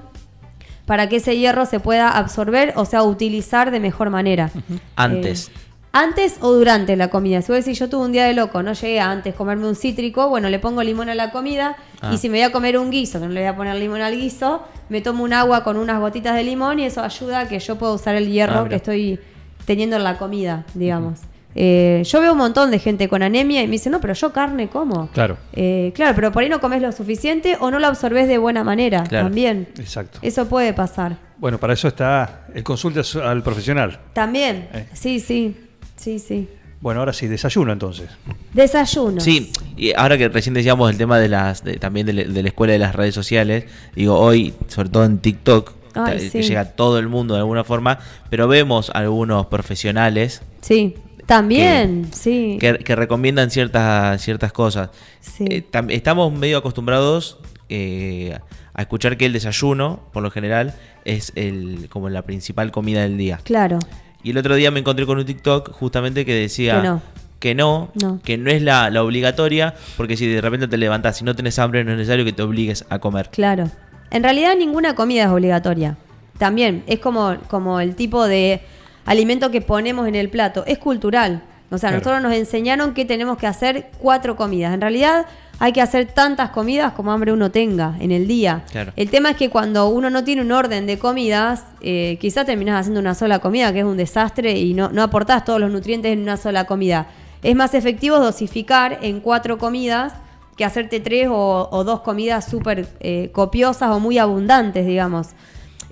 para 0.85 1.09
que 1.09 1.17
ese 1.17 1.39
hierro 1.39 1.65
se 1.65 1.81
pueda 1.81 2.11
absorber 2.11 2.75
o 2.77 2.85
sea, 2.85 3.03
utilizar 3.03 3.71
de 3.71 3.81
mejor 3.81 4.11
manera. 4.11 4.51
Antes. 4.95 5.49
Eh, 5.49 5.53
antes 5.95 6.37
o 6.41 6.53
durante 6.53 6.97
la 6.97 7.09
comida. 7.09 7.41
Si 7.43 7.75
yo 7.75 7.89
tuve 7.89 8.05
un 8.05 8.13
día 8.13 8.25
de 8.25 8.35
loco, 8.35 8.63
no 8.63 8.75
llegué 8.75 9.01
a 9.01 9.11
antes 9.11 9.35
comerme 9.35 9.67
un 9.67 9.75
cítrico, 9.75 10.29
bueno, 10.29 10.51
le 10.51 10.59
pongo 10.59 10.83
limón 10.83 11.09
a 11.09 11.15
la 11.15 11.31
comida 11.31 11.77
Ah. 12.03 12.13
y 12.13 12.19
si 12.19 12.29
me 12.29 12.39
voy 12.39 12.45
a 12.45 12.53
comer 12.53 12.77
un 12.79 12.91
guiso, 12.91 13.19
que 13.21 13.27
no 13.27 13.33
le 13.33 13.41
voy 13.41 13.49
a 13.49 13.57
poner 13.57 13.77
limón 13.77 14.01
al 14.03 14.15
guiso, 14.17 14.63
me 14.91 15.01
tomo 15.01 15.25
un 15.25 15.33
agua 15.33 15.65
con 15.65 15.77
unas 15.79 15.99
gotitas 15.99 16.35
de 16.35 16.45
limón 16.45 16.79
y 16.79 16.85
eso 16.85 17.03
ayuda 17.03 17.41
a 17.41 17.49
que 17.49 17.59
yo 17.59 17.77
pueda 17.77 17.93
usar 17.95 18.15
el 18.17 18.31
hierro 18.31 18.61
Ah, 18.61 18.69
que 18.69 18.75
estoy 18.75 19.19
teniendo 19.65 19.97
en 19.97 20.05
la 20.05 20.19
comida, 20.19 20.65
digamos. 20.75 21.21
Eh, 21.55 22.03
yo 22.05 22.21
veo 22.21 22.33
un 22.33 22.39
montón 22.39 22.71
de 22.71 22.79
gente 22.79 23.09
con 23.09 23.23
anemia 23.23 23.63
y 23.63 23.67
me 23.67 23.73
dice, 23.73 23.91
no, 23.91 24.01
pero 24.01 24.15
yo 24.15 24.33
carne 24.33 24.69
como. 24.69 25.09
Claro. 25.11 25.37
Eh, 25.53 25.93
claro, 25.95 26.15
pero 26.15 26.33
por 26.33 26.43
ahí 26.43 26.49
no 26.49 26.61
comes 26.61 26.81
lo 26.81 26.91
suficiente 26.93 27.57
o 27.61 27.71
no 27.71 27.79
lo 27.79 27.87
absorbes 27.89 28.27
de 28.29 28.39
buena 28.39 28.65
manera 28.65 29.05
Claro. 29.05 29.27
también. 29.27 29.69
Exacto. 29.79 30.19
Eso 30.23 30.47
puede 30.49 30.73
pasar. 30.73 31.17
Bueno, 31.39 31.59
para 31.59 31.73
eso 31.75 31.89
está 31.89 32.47
el 32.55 32.63
consulta 32.63 33.03
al 33.25 33.43
profesional. 33.43 33.99
También. 34.13 34.69
Eh. 34.73 34.87
Sí, 34.95 35.21
sí. 35.21 35.57
Sí, 35.97 36.19
sí. 36.19 36.49
Bueno, 36.81 37.01
ahora 37.01 37.13
sí, 37.13 37.29
desayuno 37.29 37.73
entonces. 37.73 38.09
Desayuno. 38.53 39.21
Sí, 39.21 39.53
y 39.77 39.93
ahora 39.95 40.19
que 40.19 40.29
recién 40.29 40.55
decíamos 40.55 40.91
el 40.91 40.97
tema 40.99 41.19
de 41.19 41.29
las 41.29 41.63
de- 41.63 41.77
también 41.77 42.07
de, 42.07 42.13
la- 42.13 42.25
de 42.25 42.43
la 42.43 42.49
escuela 42.49 42.73
de 42.73 42.79
las 42.81 42.95
redes 42.95 43.15
sociales, 43.15 43.65
digo, 43.95 44.19
hoy, 44.19 44.53
sobre 44.67 44.89
todo 44.89 45.05
en 45.05 45.19
TikTok, 45.19 45.73
Ay, 45.95 46.15
ta- 46.15 46.19
sí. 46.19 46.31
que 46.31 46.43
llega 46.43 46.61
a 46.63 46.65
todo 46.73 46.99
el 46.99 47.09
mundo 47.09 47.35
de 47.35 47.41
alguna 47.41 47.63
forma, 47.65 47.99
pero 48.31 48.49
vemos 48.49 48.91
algunos 48.95 49.47
profesionales 49.47 50.43
Sí, 50.61 50.95
también, 51.27 52.09
sí. 52.13 52.57
que, 52.61 52.79
que 52.79 52.97
recomiendan 52.97 53.51
ciertas, 53.51 54.21
ciertas 54.23 54.53
cosas. 54.53 54.91
Sí. 55.21 55.45
Eh, 55.49 55.65
tam- 55.71 55.91
estamos 55.91 56.33
medio 56.33 56.59
acostumbrados 56.59 57.39
eh, 57.69 58.39
a 58.75 58.83
escuchar 58.83 59.17
que 59.17 59.27
el 59.27 59.33
desayuno, 59.33 60.01
por 60.13 60.23
lo 60.23 60.31
general, 60.31 60.75
es 61.05 61.33
el 61.37 61.89
como 61.91 62.09
la 62.09 62.23
principal 62.23 62.71
comida 62.73 63.03
del 63.03 63.17
día. 63.19 63.41
Claro. 63.45 63.79
Y 64.23 64.31
el 64.31 64.39
otro 64.39 64.55
día 64.55 64.71
me 64.71 64.81
encontré 64.81 65.07
con 65.07 65.19
un 65.19 65.25
TikTok 65.25 65.73
justamente 65.73 66.25
que 66.25 66.35
decía 66.35 66.81
Que 66.81 66.87
no. 66.89 67.03
que 67.41 67.55
no, 67.55 67.91
No. 68.01 68.21
que 68.23 68.39
no 68.39 68.51
es 68.51 68.63
la, 68.63 68.89
la 68.91 69.03
obligatoria, 69.03 69.75
porque 69.97 70.17
si 70.17 70.27
de 70.27 70.41
repente 70.41 70.69
te 70.69 70.77
levantás 70.77 71.21
y 71.21 71.25
no 71.25 71.35
tenés 71.35 71.59
hambre, 71.59 71.83
no 71.85 71.91
es 71.93 71.97
necesario 71.99 72.25
que 72.25 72.33
te 72.33 72.43
obligues 72.43 72.85
a 72.89 72.99
comer. 72.99 73.31
Claro. 73.31 73.71
En 74.11 74.23
realidad 74.23 74.55
ninguna 74.57 74.95
comida 74.95 75.25
es 75.25 75.29
obligatoria. 75.31 75.97
También 76.39 76.83
es 76.87 76.99
como, 76.99 77.37
como 77.49 77.81
el 77.81 77.95
tipo 77.97 78.27
de 78.27 78.61
alimento 79.05 79.51
que 79.51 79.61
ponemos 79.61 80.07
en 80.09 80.15
el 80.15 80.29
plato. 80.29 80.65
Es 80.67 80.79
cultural. 80.79 81.43
O 81.71 81.79
sea, 81.79 81.89
Claro. 81.89 82.01
nosotros 82.05 82.23
nos 82.23 82.33
enseñaron 82.35 82.93
que 82.93 83.05
tenemos 83.07 83.39
que 83.39 83.47
hacer 83.47 83.91
cuatro 83.99 84.37
comidas. 84.37 84.75
En 84.75 84.81
realidad 84.83 85.25
hay 85.59 85.73
que 85.73 85.81
hacer 85.81 86.07
tantas 86.13 86.51
comidas 86.51 86.93
como 86.93 87.13
hambre 87.13 87.33
uno 87.33 87.51
tenga 87.51 87.97
en 87.99 88.13
el 88.13 88.27
día. 88.27 88.65
Claro. 88.71 88.93
El 88.97 89.09
tema 89.09 89.31
es 89.31 89.37
que 89.37 89.49
cuando 89.49 89.89
uno 89.89 90.11
no 90.11 90.23
tiene 90.23 90.43
un 90.43 90.53
orden 90.53 90.87
de 90.87 90.99
comidas, 90.99 91.65
eh, 91.81 92.19
quizás 92.21 92.45
terminás 92.45 92.81
haciendo 92.81 93.01
una 93.01 93.15
sola 93.15 93.39
comida, 93.39 93.73
que 93.73 93.79
es 93.79 93.85
un 93.87 93.97
desastre, 93.97 94.59
y 94.59 94.75
no, 94.75 94.91
no 94.91 95.03
aportás 95.03 95.45
todos 95.47 95.61
los 95.61 95.71
nutrientes 95.71 96.13
en 96.13 96.21
una 96.21 96.37
sola 96.37 96.65
comida. 96.65 97.07
Es 97.43 97.57
más 97.57 97.73
efectivo 97.75 98.19
dosificar 98.19 98.99
en 99.01 99.21
cuatro 99.21 99.57
comidas 99.57 100.13
que 100.57 100.67
hacerte 100.67 101.01
tres 101.01 101.29
o, 101.31 101.69
o 101.71 101.85
dos 101.85 102.01
comidas 102.01 102.45
súper 102.45 102.87
eh, 103.01 103.31
copiosas 103.33 103.91
o 103.93 103.99
muy 103.99 104.19
abundantes, 104.19 104.87
digamos. 104.87 105.29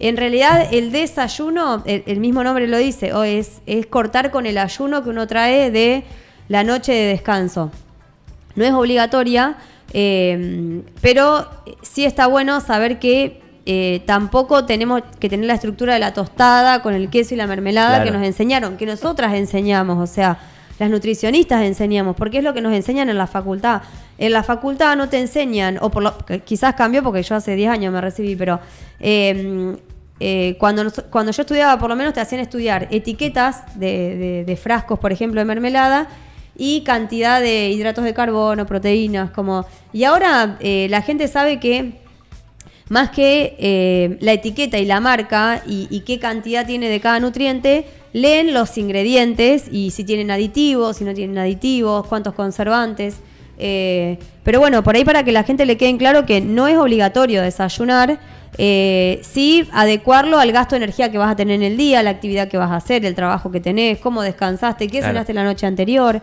En 0.00 0.16
realidad, 0.16 0.68
el 0.72 0.90
desayuno, 0.92 1.82
el, 1.86 2.02
el 2.06 2.20
mismo 2.20 2.42
nombre 2.42 2.66
lo 2.66 2.78
dice, 2.78 3.12
o 3.12 3.22
es, 3.22 3.60
es 3.66 3.86
cortar 3.86 4.30
con 4.30 4.46
el 4.46 4.58
ayuno 4.58 5.02
que 5.04 5.10
uno 5.10 5.26
trae 5.26 5.70
de 5.70 6.04
la 6.48 6.64
noche 6.64 6.92
de 6.92 7.06
descanso. 7.06 7.70
No 8.56 8.64
es 8.64 8.72
obligatoria, 8.72 9.56
eh, 9.92 10.82
pero 11.00 11.46
sí 11.82 12.04
está 12.04 12.26
bueno 12.26 12.60
saber 12.60 12.98
que 12.98 13.40
eh, 13.66 14.02
tampoco 14.06 14.64
tenemos 14.64 15.02
que 15.20 15.28
tener 15.28 15.46
la 15.46 15.54
estructura 15.54 15.92
de 15.94 16.00
la 16.00 16.12
tostada 16.14 16.80
con 16.82 16.94
el 16.94 17.10
queso 17.10 17.34
y 17.34 17.36
la 17.36 17.46
mermelada 17.46 17.96
Claro. 17.96 18.04
que 18.04 18.10
nos 18.18 18.26
enseñaron, 18.26 18.76
que 18.76 18.86
nosotras 18.86 19.34
enseñamos, 19.34 19.98
o 19.98 20.12
sea, 20.12 20.38
las 20.80 20.90
nutricionistas 20.90 21.62
enseñamos, 21.62 22.16
porque 22.16 22.38
es 22.38 22.44
lo 22.44 22.52
que 22.54 22.60
nos 22.60 22.72
enseñan 22.72 23.08
en 23.10 23.18
la 23.18 23.26
facultad. 23.28 23.82
En 24.18 24.32
la 24.32 24.42
facultad 24.42 24.96
no 24.96 25.08
te 25.08 25.18
enseñan, 25.18 25.78
o 25.80 25.90
por 25.90 26.02
lo, 26.02 26.16
quizás 26.44 26.74
cambió 26.74 27.02
porque 27.02 27.22
yo 27.22 27.36
hace 27.36 27.54
10 27.54 27.70
años 27.70 27.92
me 27.92 28.00
recibí, 28.00 28.34
pero 28.34 28.58
eh, 28.98 29.76
eh, 30.20 30.56
cuando, 30.58 30.90
cuando 31.10 31.32
yo 31.32 31.42
estudiaba, 31.42 31.78
por 31.78 31.90
lo 31.90 31.96
menos 31.96 32.14
te 32.14 32.20
hacían 32.20 32.40
estudiar 32.40 32.88
etiquetas 32.90 33.78
de, 33.78 34.16
de- 34.16 34.44
de 34.44 34.56
frascos, 34.56 34.98
por 34.98 35.12
ejemplo, 35.12 35.40
de 35.40 35.44
mermelada 35.44 36.08
y 36.56 36.82
cantidad 36.82 37.40
de 37.40 37.68
hidratos 37.70 38.04
de 38.04 38.12
carbono, 38.14 38.66
proteínas, 38.66 39.30
como... 39.30 39.66
Y 39.92 40.04
ahora 40.04 40.56
eh, 40.60 40.86
la 40.90 41.00
gente 41.02 41.28
sabe 41.28 41.60
que 41.60 42.00
más 42.88 43.10
que 43.10 43.54
eh, 43.58 44.16
la 44.20 44.32
etiqueta 44.32 44.78
y 44.78 44.84
la 44.84 45.00
marca 45.00 45.62
y, 45.66 45.86
y 45.90 46.00
qué 46.00 46.18
cantidad 46.18 46.66
tiene 46.66 46.88
de 46.88 47.00
cada 47.00 47.20
nutriente, 47.20 47.86
leen 48.12 48.52
los 48.52 48.76
ingredientes 48.78 49.64
y 49.70 49.90
si 49.92 50.04
tienen 50.04 50.30
aditivos, 50.30 50.96
si 50.96 51.04
no 51.04 51.14
tienen 51.14 51.38
aditivos, 51.38 52.06
cuántos 52.06 52.34
conservantes. 52.34 53.16
eh, 53.58 54.18
pero 54.42 54.58
bueno, 54.58 54.82
por 54.82 54.96
ahí 54.96 55.04
para 55.04 55.22
que 55.22 55.32
la 55.32 55.42
gente 55.44 55.66
le 55.66 55.76
quede 55.76 55.90
en 55.90 55.98
claro 55.98 56.24
que 56.24 56.40
no 56.40 56.66
es 56.66 56.76
obligatorio 56.78 57.42
desayunar, 57.42 58.18
eh, 58.56 59.20
sí 59.22 59.68
adecuarlo 59.72 60.38
al 60.38 60.50
gasto 60.50 60.74
de 60.76 60.84
energía 60.84 61.10
que 61.12 61.18
vas 61.18 61.30
a 61.30 61.36
tener 61.36 61.56
en 61.56 61.62
el 61.62 61.76
día, 61.76 62.02
la 62.02 62.10
actividad 62.10 62.48
que 62.48 62.56
vas 62.56 62.70
a 62.70 62.76
hacer, 62.76 63.04
el 63.04 63.14
trabajo 63.14 63.50
que 63.50 63.60
tenés, 63.60 63.98
cómo 63.98 64.22
descansaste, 64.22 64.86
qué 64.88 64.98
Claro. 64.98 65.12
cenaste 65.12 65.34
la 65.34 65.44
noche 65.44 65.66
anterior. 65.66 66.20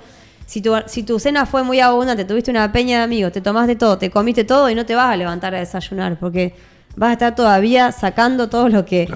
Si 0.47 0.61
tu, 0.61 0.73
si 0.87 1.03
tu 1.03 1.19
cena 1.19 1.45
fue 1.45 1.63
muy 1.63 1.79
abundante, 1.79 2.25
tuviste 2.25 2.49
una 2.51 2.71
peña 2.71 2.97
de 2.99 3.03
amigos, 3.03 3.31
te 3.33 3.41
tomaste 3.41 3.75
todo, 3.75 3.97
te 3.97 4.09
comiste 4.09 4.43
todo 4.43 4.69
y 4.69 4.75
no 4.75 4.85
te 4.85 4.95
vas 4.95 5.13
a 5.13 5.15
levantar 5.15 5.53
a 5.53 5.59
desayunar 5.59 6.17
porque 6.19 6.53
vas 6.95 7.09
a 7.09 7.13
estar 7.13 7.35
todavía 7.35 7.91
sacando 7.91 8.49
todo 8.49 8.67
lo 8.69 8.83
que, 8.85 9.07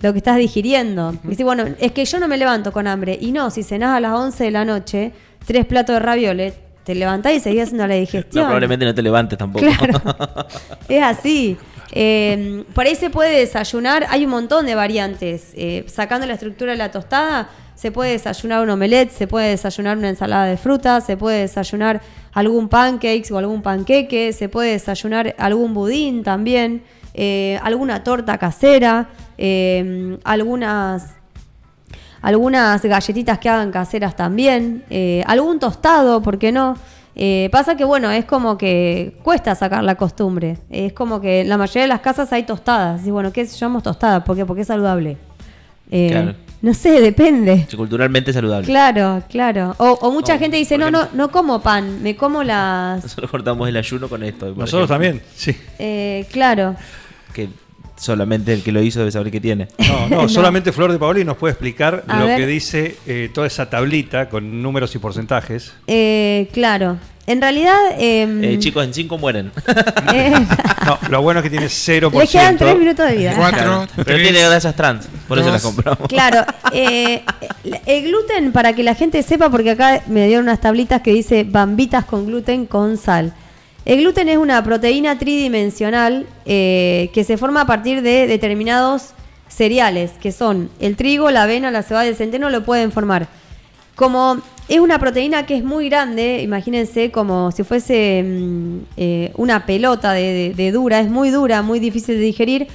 lo 0.00 0.12
que 0.12 0.18
estás 0.18 0.36
digiriendo. 0.36 1.14
Y 1.24 1.28
decís, 1.28 1.44
bueno, 1.44 1.64
es 1.78 1.92
que 1.92 2.04
yo 2.04 2.18
no 2.20 2.28
me 2.28 2.36
levanto 2.36 2.72
con 2.72 2.86
hambre. 2.86 3.18
Y 3.20 3.32
no, 3.32 3.50
si 3.50 3.62
cenás 3.62 3.96
a 3.96 4.00
las 4.00 4.12
11 4.12 4.44
de 4.44 4.50
la 4.50 4.64
noche, 4.64 5.12
tres 5.46 5.64
platos 5.66 5.94
de 5.94 6.00
ravioles, 6.00 6.54
te 6.84 6.94
levantás 6.94 7.32
y 7.34 7.40
seguís 7.40 7.62
haciendo 7.64 7.86
la 7.86 7.94
No, 7.94 8.00
digestión. 8.00 8.44
probablemente 8.46 8.84
no 8.84 8.94
te 8.94 9.02
levantes 9.02 9.38
tampoco. 9.38 9.64
Claro, 9.66 10.00
es 10.88 11.02
así. 11.02 11.56
Eh, 11.92 12.64
por 12.74 12.86
ahí 12.86 12.94
se 12.94 13.10
puede 13.10 13.38
desayunar, 13.38 14.06
hay 14.08 14.24
un 14.24 14.30
montón 14.30 14.66
de 14.66 14.74
variantes. 14.74 15.52
Eh, 15.54 15.84
sacando 15.88 16.26
la 16.26 16.34
estructura 16.34 16.72
de 16.72 16.78
la 16.78 16.90
tostada, 16.90 17.48
se 17.74 17.92
puede 17.92 18.12
desayunar 18.12 18.62
un 18.62 18.70
omelette, 18.70 19.10
se 19.10 19.26
puede 19.26 19.50
desayunar 19.50 19.96
una 19.98 20.08
ensalada 20.08 20.46
de 20.46 20.56
frutas, 20.56 21.06
se 21.06 21.16
puede 21.16 21.40
desayunar 21.42 22.00
algún 22.32 22.68
pancakes 22.68 23.30
o 23.32 23.38
algún 23.38 23.62
panqueque, 23.62 24.32
se 24.32 24.48
puede 24.48 24.72
desayunar 24.72 25.34
algún 25.38 25.74
budín 25.74 26.22
también, 26.24 26.82
eh, 27.14 27.58
alguna 27.62 28.02
torta 28.02 28.36
casera, 28.38 29.08
eh, 29.38 30.18
algunas 30.24 31.14
algunas 32.20 32.82
galletitas 32.82 33.38
que 33.38 33.48
hagan 33.48 33.70
caseras 33.70 34.16
también, 34.16 34.84
eh, 34.90 35.22
algún 35.26 35.58
tostado, 35.60 36.20
¿por 36.20 36.38
qué 36.38 36.50
no? 36.50 36.76
Eh, 37.14 37.48
pasa 37.50 37.76
que, 37.76 37.84
bueno, 37.84 38.10
es 38.10 38.24
como 38.24 38.56
que 38.58 39.16
cuesta 39.22 39.54
sacar 39.54 39.82
la 39.84 39.94
costumbre. 39.96 40.58
Es 40.70 40.92
como 40.92 41.20
que 41.20 41.40
en 41.40 41.48
la 41.48 41.56
mayoría 41.56 41.82
de 41.82 41.88
las 41.88 42.00
casas 42.00 42.32
hay 42.32 42.44
tostadas. 42.44 43.04
Y 43.06 43.10
bueno, 43.10 43.32
¿qué 43.32 43.44
llamamos 43.44 43.82
tostadas? 43.82 44.22
¿Por 44.22 44.36
qué? 44.36 44.46
Porque 44.46 44.62
es 44.62 44.68
saludable. 44.68 45.16
Eh, 45.90 46.08
Claro. 46.10 46.34
No 46.60 46.74
sé, 46.74 47.00
depende. 47.00 47.68
Culturalmente 47.76 48.32
saludable. 48.32 48.66
Claro, 48.66 49.22
claro. 49.28 49.76
O, 49.78 49.90
o 50.00 50.10
mucha 50.10 50.34
No, 50.34 50.38
gente 50.40 50.56
dice, 50.56 50.76
¿por 50.76 50.90
no, 50.90 51.04
no, 51.04 51.08
no 51.12 51.30
como 51.30 51.60
pan, 51.60 52.02
me 52.02 52.16
como 52.16 52.42
las... 52.42 53.02
Nosotros 53.04 53.30
cortamos 53.30 53.68
el 53.68 53.76
ayuno 53.76 54.08
con 54.08 54.24
esto. 54.24 54.46
Nosotros 54.46 54.66
ejemplo. 54.72 54.88
también, 54.88 55.22
sí. 55.36 55.56
Eh, 55.78 56.26
claro. 56.32 56.74
Que 57.32 57.48
solamente 57.98 58.52
el 58.52 58.62
que 58.62 58.72
lo 58.72 58.80
hizo 58.82 58.98
debe 59.00 59.10
saber 59.12 59.30
qué 59.30 59.40
tiene. 59.40 59.68
No, 59.78 60.08
no, 60.08 60.22
No. 60.22 60.28
solamente 60.28 60.72
Flor 60.72 60.92
de 60.92 60.98
Paoli 60.98 61.24
nos 61.24 61.36
puede 61.36 61.52
explicar 61.52 62.04
A 62.08 62.20
lo 62.20 62.26
ver. 62.26 62.36
que 62.38 62.46
dice 62.46 62.96
eh, 63.06 63.30
toda 63.34 63.46
esa 63.46 63.68
tablita 63.68 64.28
con 64.28 64.62
números 64.62 64.94
y 64.94 64.98
porcentajes. 64.98 65.74
Eh, 65.86 66.48
claro. 66.52 66.96
En 67.26 67.42
realidad... 67.42 67.76
em, 67.98 68.42
Eh, 68.42 68.58
chicos, 68.58 68.82
en 68.86 68.94
5 68.94 69.18
mueren. 69.18 69.52
eh, 70.14 70.32
No, 70.86 70.98
lo 71.10 71.20
bueno 71.20 71.40
es 71.40 71.44
que 71.44 71.50
tiene 71.50 71.66
0%. 71.66 72.18
les 72.18 72.30
quedan 72.30 72.56
tres 72.56 72.78
minutos 72.78 73.06
de 73.06 73.16
vida. 73.16 73.34
Cuatro, 73.36 73.86
Pero 73.96 74.04
tres, 74.06 74.22
tiene 74.22 74.40
grasas 74.48 74.74
trans, 74.74 75.06
por 75.28 75.38
eso 75.38 75.50
las 75.50 75.60
compramos. 75.62 76.08
Claro, 76.08 76.42
eh, 76.72 77.22
el 77.84 78.04
gluten, 78.04 78.52
para 78.52 78.72
que 78.72 78.82
la 78.82 78.94
gente 78.94 79.22
sepa, 79.22 79.50
porque 79.50 79.72
acá 79.72 80.02
me 80.06 80.26
dieron 80.26 80.44
unas 80.44 80.60
tablitas 80.62 81.02
que 81.02 81.12
dice 81.12 81.44
bambitas 81.44 82.06
con 82.06 82.24
gluten 82.26 82.64
con 82.64 82.96
sal. 82.96 83.34
El 83.88 84.00
gluten 84.02 84.28
es 84.28 84.36
una 84.36 84.62
proteína 84.62 85.18
tridimensional 85.18 86.26
eh, 86.44 87.08
que 87.14 87.24
se 87.24 87.38
forma 87.38 87.62
a 87.62 87.66
partir 87.66 88.02
de 88.02 88.26
determinados 88.26 89.12
cereales, 89.48 90.10
que 90.20 90.30
son 90.30 90.68
el 90.78 90.94
trigo, 90.94 91.30
la 91.30 91.44
avena, 91.44 91.70
la 91.70 91.82
cebada 91.82 92.04
y 92.04 92.10
el 92.10 92.14
centeno, 92.16 92.50
lo 92.50 92.64
pueden 92.64 92.92
formar. 92.92 93.28
Como 93.94 94.42
es 94.68 94.78
una 94.78 94.98
proteína 94.98 95.46
que 95.46 95.56
es 95.56 95.64
muy 95.64 95.88
grande, 95.88 96.42
imagínense 96.42 97.10
como 97.10 97.50
si 97.50 97.64
fuese 97.64 98.22
mm, 98.24 98.78
eh, 98.98 99.32
una 99.36 99.64
pelota 99.64 100.12
de, 100.12 100.22
de- 100.34 100.54
de 100.54 100.70
dura, 100.70 101.00
es 101.00 101.08
muy 101.08 101.30
dura, 101.30 101.62
muy 101.62 101.80
difícil 101.80 102.16
de 102.16 102.20
digerir. 102.20 102.68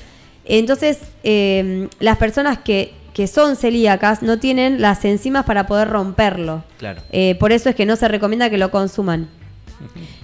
Entonces, 0.45 0.97
eh, 1.23 1.89
las 1.99 2.17
personas 2.17 2.57
que, 2.57 2.91
que 3.13 3.27
son 3.27 3.55
celíacas 3.55 4.23
no 4.23 4.39
tienen 4.39 4.81
las 4.81 5.05
enzimas 5.05 5.45
para 5.45 5.67
poder 5.67 5.89
romperlo. 5.89 6.63
Claro. 6.79 7.03
Eh, 7.11 7.35
por 7.39 7.51
eso 7.51 7.69
es 7.69 7.75
que 7.75 7.85
no 7.85 7.95
se 7.97 8.07
recomienda 8.07 8.49
que 8.49 8.57
lo 8.57 8.71
consuman. 8.71 9.29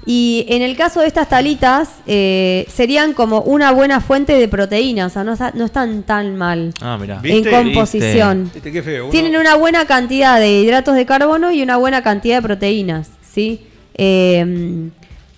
Y 0.06 0.46
en 0.50 0.62
el 0.62 0.76
caso 0.76 1.02
de 1.02 1.08
estas 1.08 1.30
talitas, 1.30 1.90
eh, 2.08 2.66
serían 2.74 3.14
como 3.14 3.42
una 3.42 3.72
buena 3.72 4.02
fuente 4.02 4.34
de 4.34 4.48
proteína, 4.48 5.06
o 5.06 5.10
sea, 5.10 5.24
no, 5.24 5.34
está- 5.34 5.52
no 5.56 5.66
están 5.66 6.04
tan 6.04 6.36
mal 6.36 6.74
Ah, 6.82 6.98
en 7.02 7.22
¿Viste? 7.22 7.50
composición. 7.52 8.50
Viste 8.54 8.72
qué 8.72 8.82
feo. 8.82 9.04
uno- 9.06 9.12
Tienen 9.12 9.36
una 9.38 9.56
buena 9.56 9.86
cantidad 9.86 10.40
de 10.40 10.62
hidratos 10.62 10.96
de 10.96 11.06
carbono 11.06 11.52
y 11.52 11.62
una 11.62 11.78
buena 11.78 12.02
cantidad 12.02 12.38
de 12.38 12.42
proteínas, 12.42 13.10
¿sí? 13.32 13.62
Eh, 13.96 14.90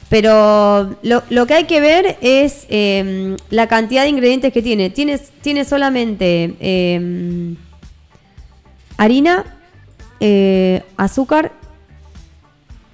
pero 0.10 0.98
lo, 1.04 1.24
lo 1.30 1.46
que 1.48 1.54
hay 1.54 1.63
que 1.66 1.80
ver 1.82 2.18
es 2.22 2.66
eh, 2.70 3.36
la 3.50 3.68
cantidad 3.68 4.04
de 4.04 4.10
ingredientes 4.10 4.51
que 4.54 4.62
tiene. 4.62 4.90
Tiene, 4.90 5.18
tiene 5.42 5.63
solamente 5.66 6.56
eh, 6.60 7.56
harina, 8.98 9.46
eh, 10.20 10.84
azúcar, 10.98 11.51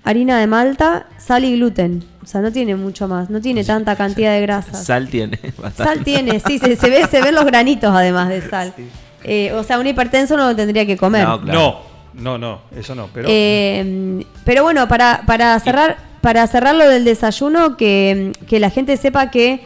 harina 0.08 0.40
de 0.40 0.48
malta, 0.48 1.06
sal 1.18 1.44
y 1.44 1.56
gluten. 1.58 2.04
O 2.24 2.26
sea, 2.26 2.42
no 2.42 2.52
tiene 2.52 2.76
mucho 2.76 3.08
más, 3.08 3.30
no 3.30 3.42
tiene 3.42 3.64
tanta 3.64 3.96
cantidad 3.96 4.32
de 4.34 4.42
grasas. 4.42 4.86
Sal 4.86 5.10
tiene 5.10 5.38
bastante. 5.58 5.84
Sal 5.84 6.04
tiene, 6.04 6.40
sí, 6.40 6.60
se, 6.60 6.76
se 6.78 6.90
ve, 6.90 7.06
se 7.08 7.22
ven 7.22 7.36
los 7.36 7.46
granitos 7.46 7.94
además 7.94 8.30
de 8.30 8.42
sal. 8.50 8.74
Eh, 9.24 9.52
o 9.54 9.64
sea, 9.64 9.80
un 9.80 9.88
hipertenso 9.88 10.38
no 10.38 10.48
lo 10.48 10.56
tendría 10.56 10.86
que 10.86 10.96
comer. 10.96 11.28
No, 11.28 11.42
claro. 11.42 11.60
No, 12.14 12.38
no, 12.38 12.38
no, 12.38 12.62
eso 12.78 12.96
no. 12.96 13.10
Pero 13.14 13.28
Eh, 13.30 14.24
pero 14.46 14.64
bueno, 14.64 14.88
para, 14.88 15.24
para 15.26 15.60
cerrar, 15.60 15.98
para 16.22 16.48
cerrar 16.48 16.76
lo 16.76 16.88
del 16.88 17.04
desayuno, 17.04 17.76
que, 17.76 18.32
que 18.48 18.60
la 18.62 18.70
gente 18.70 18.96
sepa 18.96 19.30
que 19.30 19.62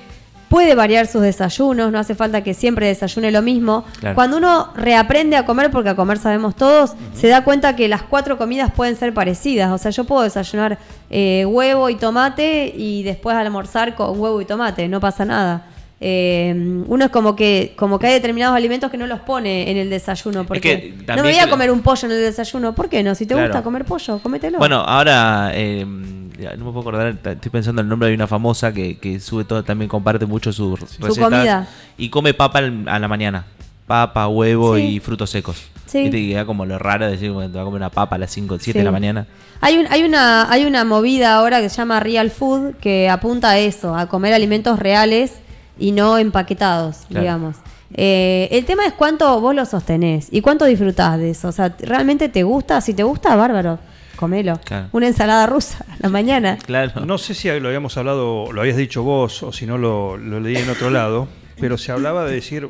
puede 0.51 0.75
variar 0.75 1.07
sus 1.07 1.21
desayunos, 1.21 1.93
no 1.93 1.97
hace 1.97 2.13
falta 2.13 2.43
que 2.43 2.53
siempre 2.53 2.85
desayune 2.85 3.31
lo 3.31 3.41
mismo. 3.41 3.85
Claro. 4.01 4.15
Cuando 4.15 4.35
uno 4.35 4.73
reaprende 4.75 5.37
a 5.37 5.45
comer, 5.45 5.71
porque 5.71 5.87
a 5.87 5.95
comer 5.95 6.17
sabemos 6.17 6.57
todos, 6.57 6.91
se 7.13 7.29
da 7.29 7.45
cuenta 7.45 7.77
que 7.77 7.87
las 7.87 8.01
cuatro 8.01 8.37
comidas 8.37 8.69
pueden 8.73 8.97
ser 8.97 9.13
parecidas. 9.13 9.71
O 9.71 9.77
sea, 9.77 9.91
yo 9.91 10.03
puedo 10.03 10.23
desayunar 10.23 10.77
eh, 11.09 11.45
huevo 11.47 11.89
y 11.89 11.95
tomate 11.95 12.73
y 12.75 13.01
después 13.03 13.37
almorzar 13.37 13.95
con 13.95 14.19
huevo 14.19 14.41
y 14.41 14.45
tomate, 14.45 14.89
no 14.89 14.99
pasa 14.99 15.23
nada. 15.23 15.67
Eh, 16.03 16.51
uno 16.87 17.05
es 17.05 17.11
como 17.11 17.35
que 17.35 17.73
como 17.75 17.99
que 17.99 18.07
hay 18.07 18.13
determinados 18.13 18.57
alimentos 18.57 18.89
que 18.89 18.97
no 18.97 19.05
los 19.05 19.19
pone 19.19 19.69
en 19.69 19.77
el 19.77 19.87
desayuno 19.91 20.45
porque 20.47 20.95
que 21.05 21.15
no 21.15 21.17
me 21.21 21.29
voy 21.29 21.37
a 21.37 21.47
comer 21.47 21.69
un 21.69 21.81
pollo 21.81 22.07
en 22.07 22.13
el 22.15 22.21
desayuno 22.21 22.73
¿por 22.73 22.89
qué 22.89 23.03
no? 23.03 23.13
si 23.13 23.27
te 23.27 23.35
Claro. 23.35 23.49
gusta 23.49 23.61
comer 23.61 23.85
pollo 23.85 24.17
cómetelo 24.17 24.57
Bueno, 24.57 24.77
ahora 24.77 25.51
eh, 25.53 25.85
no 25.85 26.65
me 26.65 26.71
puedo 26.71 26.79
acordar, 26.79 27.09
estoy 27.23 27.51
pensando 27.51 27.81
en 27.81 27.85
el 27.85 27.89
nombre 27.89 28.09
de 28.09 28.15
una 28.15 28.25
famosa 28.25 28.73
que, 28.73 28.97
que 28.97 29.19
sube 29.19 29.43
todo, 29.43 29.63
también 29.63 29.87
comparte 29.89 30.25
mucho 30.25 30.51
sus 30.51 30.79
recetas. 30.79 31.17
comida. 31.19 31.67
Y 31.99 32.09
come 32.09 32.33
papa 32.33 32.61
a 32.87 32.97
la 32.99 33.07
mañana. 33.07 33.45
Papa, 33.85 34.27
huevo 34.27 34.77
Sí. 34.77 34.81
y 34.95 34.99
frutos 35.01 35.29
secos. 35.29 35.61
Sí. 35.85 36.01
Viste 36.03 36.17
que 36.17 36.29
queda 36.29 36.45
como 36.45 36.65
lo 36.65 36.79
raro 36.79 37.05
de 37.05 37.11
decir 37.11 37.31
cuando 37.31 37.51
te 37.51 37.57
va 37.57 37.61
a 37.61 37.65
comer 37.65 37.77
una 37.79 37.89
papa 37.91 38.15
a 38.15 38.19
las 38.19 38.31
5, 38.31 38.57
7 38.59 38.79
de 38.79 38.81
Sí. 38.81 38.85
la 38.85 38.91
mañana. 38.91 39.27
Hay, 39.59 39.77
un- 39.77 39.85
hay, 39.91 40.01
una, 40.03 40.49
hay 40.51 40.65
una 40.65 40.83
movida 40.83 41.35
ahora 41.35 41.61
que 41.61 41.69
se 41.69 41.75
llama 41.77 41.99
Real 41.99 42.31
Food 42.31 42.75
que 42.81 43.07
apunta 43.07 43.51
a 43.51 43.59
eso, 43.59 43.95
a 43.95 44.07
comer 44.07 44.33
alimentos 44.33 44.79
reales 44.79 45.33
y 45.81 45.91
no 45.91 46.17
empaquetados, 46.17 46.99
Claro. 47.09 47.21
digamos. 47.21 47.55
Eh, 47.93 48.47
el 48.51 48.63
tema 48.65 48.85
es 48.85 48.93
cuánto 48.93 49.41
vos 49.41 49.53
lo 49.53 49.65
sostenés 49.65 50.29
y 50.31 50.39
cuánto 50.41 50.63
disfrutás 50.65 51.17
de 51.19 51.31
eso. 51.31 51.49
O 51.49 51.51
sea, 51.51 51.75
¿realmente 51.79 52.29
te 52.29 52.43
gusta? 52.43 52.79
Si 52.79 52.93
te 52.93 53.03
gusta, 53.03 53.35
bárbaro, 53.35 53.79
comelo. 54.15 54.59
Claro. 54.63 54.87
Una 54.93 55.07
ensalada 55.07 55.45
rusa 55.47 55.83
a 55.89 55.95
la 55.99 56.07
mañana. 56.09 56.57
Claro. 56.65 57.05
no 57.05 57.17
sé 57.17 57.33
si 57.33 57.49
lo 57.59 57.67
habíamos 57.67 57.97
hablado, 57.97 58.51
lo 58.53 58.61
habías 58.61 58.77
dicho 58.77 59.03
vos 59.03 59.43
o 59.43 59.51
si 59.51 59.65
no 59.65 59.77
lo, 59.77 60.15
lo 60.17 60.39
leí 60.39 60.55
en 60.55 60.69
otro 60.69 60.89
lado, 60.89 61.27
pero 61.59 61.77
se 61.77 61.91
hablaba 61.91 62.23
de 62.25 62.33
decir 62.35 62.69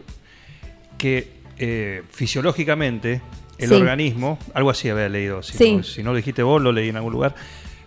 que 0.97 1.33
eh, 1.59 2.01
fisiológicamente 2.09 3.21
el 3.59 3.69
Sí. 3.69 3.75
organismo, 3.75 4.39
algo 4.55 4.71
así 4.71 4.89
había 4.89 5.07
leído, 5.09 5.43
si, 5.43 5.55
Sí. 5.57 5.75
no, 5.77 5.83
si 5.83 6.01
no 6.01 6.09
lo 6.11 6.17
dijiste 6.17 6.41
vos, 6.41 6.59
lo 6.59 6.71
leí 6.71 6.89
en 6.89 6.95
algún 6.95 7.13
lugar, 7.13 7.35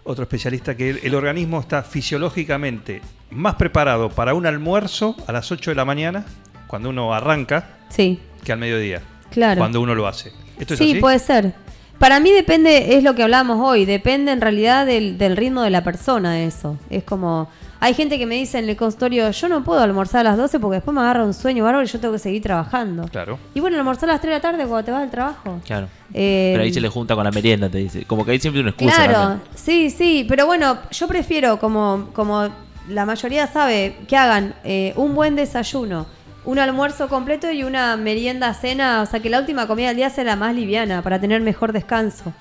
otro 0.05 0.23
especialista, 0.25 0.77
que 0.77 0.91
el, 0.91 1.01
el 1.03 1.15
organismo 1.15 1.61
está 1.61 1.83
fisiológicamente 1.83 3.01
más 3.31 3.55
preparado 3.57 4.11
para 4.11 4.35
un 4.35 4.47
almuerzo 4.47 5.17
a 5.27 5.33
las 5.33 5.51
8 5.51 5.71
de 5.73 5.75
la 5.75 5.85
mañana, 5.85 6.25
cuando 6.67 6.91
uno 6.91 7.13
arranca, 7.15 7.79
Sí, 7.89 8.21
que 8.45 8.53
al 8.53 8.59
mediodía, 8.59 9.03
claro. 9.31 9.59
cuando 9.59 9.81
uno 9.81 9.95
lo 9.95 10.07
hace. 10.07 10.33
¿Esto 10.59 10.75
es 10.75 10.79
Sí, 10.79 10.93
así? 10.93 11.01
puede 11.01 11.19
ser. 11.19 11.53
Para 11.99 12.19
mí 12.21 12.31
depende, 12.33 12.97
es 12.97 13.05
lo 13.05 13.15
que 13.15 13.23
hablábamos 13.23 13.59
hoy, 13.61 13.85
depende 13.85 14.33
en 14.33 14.41
realidad 14.41 14.85
del, 14.85 15.17
del 15.17 15.37
ritmo 15.37 15.63
de 15.63 15.71
la 15.71 15.85
persona 15.85 16.43
eso. 16.43 16.77
Es 16.91 17.05
como, 17.05 17.49
hay 17.85 17.93
gente 17.93 18.19
que 18.19 18.25
me 18.25 18.37
dice 18.37 18.59
en 18.59 18.67
el 18.67 18.77
consultorio, 18.77 19.31
yo 19.31 19.49
no 19.51 19.63
puedo 19.63 19.83
almorzar 19.83 20.21
a 20.21 20.31
las 20.31 20.39
12 20.39 20.59
porque 20.59 20.77
después 20.77 20.95
me 20.95 21.03
agarra 21.03 21.23
un 21.23 21.35
sueño 21.35 21.65
bárbaro 21.65 21.85
y 21.85 21.87
yo 21.87 22.01
tengo 22.01 22.15
que 22.15 22.19
seguir 22.19 22.43
trabajando. 22.43 23.07
Claro. 23.09 23.39
Y 23.53 23.61
bueno, 23.61 23.77
almorzar 23.77 24.09
a 24.09 24.13
las 24.13 24.23
3 24.23 24.31
de 24.31 24.37
la 24.37 24.41
tarde 24.41 24.67
cuando 24.67 24.87
te 24.87 24.91
vas 24.91 25.03
al 25.03 25.11
trabajo. 25.11 25.61
Claro. 25.67 25.89
Eh, 26.15 26.53
Pero 26.55 26.65
ahí 26.65 26.73
se 26.73 26.81
le 26.81 26.89
junta 26.89 27.15
con 27.15 27.25
la 27.25 27.31
merienda, 27.31 27.69
te 27.69 27.77
dice. 27.77 28.07
Como 28.07 28.25
que 28.25 28.31
hay 28.31 28.41
siempre 28.41 28.63
una 28.63 28.71
excusa. 28.71 28.95
Claro, 28.95 29.13
también. 29.13 29.43
sí, 29.55 29.91
sí, 29.91 30.25
pero 30.27 30.47
bueno, 30.47 30.79
yo 30.91 31.07
prefiero, 31.07 31.59
como, 31.59 32.09
como 32.15 32.49
la 32.89 33.05
mayoría 33.05 33.47
sabe, 33.49 33.97
que 34.09 34.17
hagan 34.17 34.55
eh, 34.65 34.95
un 34.97 35.15
buen 35.15 35.37
desayuno, 35.37 36.07
un 36.47 36.59
almuerzo 36.59 37.09
completo 37.09 37.53
y 37.53 37.65
una 37.65 37.99
merienda 37.99 38.55
cena, 38.55 39.03
o 39.03 39.07
sea, 39.07 39.21
que 39.21 39.29
la 39.29 39.41
última 39.41 39.67
comida 39.67 39.89
del 39.89 39.99
día 39.99 40.09
sea 40.09 40.25
la 40.25 40.37
más 40.37 40.55
liviana 40.55 41.03
para 41.03 41.21
tener 41.21 41.43
mejor 41.43 41.75
descanso. 41.75 42.33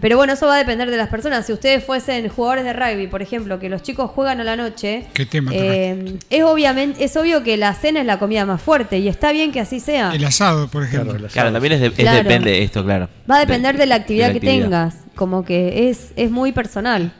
Pero 0.00 0.16
bueno, 0.16 0.32
eso 0.32 0.46
va 0.46 0.54
a 0.54 0.58
depender 0.58 0.90
de 0.90 0.96
las 0.96 1.08
personas. 1.08 1.46
Si 1.46 1.52
ustedes 1.52 1.84
fuesen 1.84 2.28
jugadores 2.28 2.64
de 2.64 2.72
rugby, 2.72 3.06
por 3.08 3.20
ejemplo, 3.22 3.58
que 3.58 3.68
los 3.68 3.82
chicos 3.82 4.10
juegan 4.10 4.40
a 4.40 4.44
la 4.44 4.56
noche, 4.56 5.06
¿Qué 5.12 5.26
tema 5.26 5.50
eh, 5.54 6.18
es 6.30 6.42
obviamente 6.44 7.04
es 7.04 7.16
obvio 7.16 7.42
que 7.42 7.56
la 7.56 7.74
cena 7.74 8.00
es 8.00 8.06
la 8.06 8.18
comida 8.18 8.46
más 8.46 8.62
fuerte 8.62 8.98
y 8.98 9.08
está 9.08 9.32
bien 9.32 9.52
que 9.52 9.60
así 9.60 9.80
sea. 9.80 10.12
El 10.14 10.24
asado, 10.24 10.68
por 10.68 10.82
ejemplo. 10.84 11.28
Claro, 11.28 11.52
también 11.52 11.74
es, 11.74 11.80
de- 11.80 11.86
es 11.88 11.92
Claro. 11.94 12.18
depende 12.22 12.50
de 12.52 12.62
esto, 12.62 12.84
claro. 12.84 13.08
Va 13.30 13.36
a 13.36 13.40
depender 13.40 13.76
de, 13.76 13.86
la 13.86 13.96
actividad 13.96 14.28
de 14.28 14.34
la 14.34 14.40
que 14.40 14.46
tengas, 14.46 14.96
como 15.14 15.44
que 15.44 15.90
es, 15.90 16.12
es 16.16 16.30
muy 16.30 16.52
personal. 16.52 17.12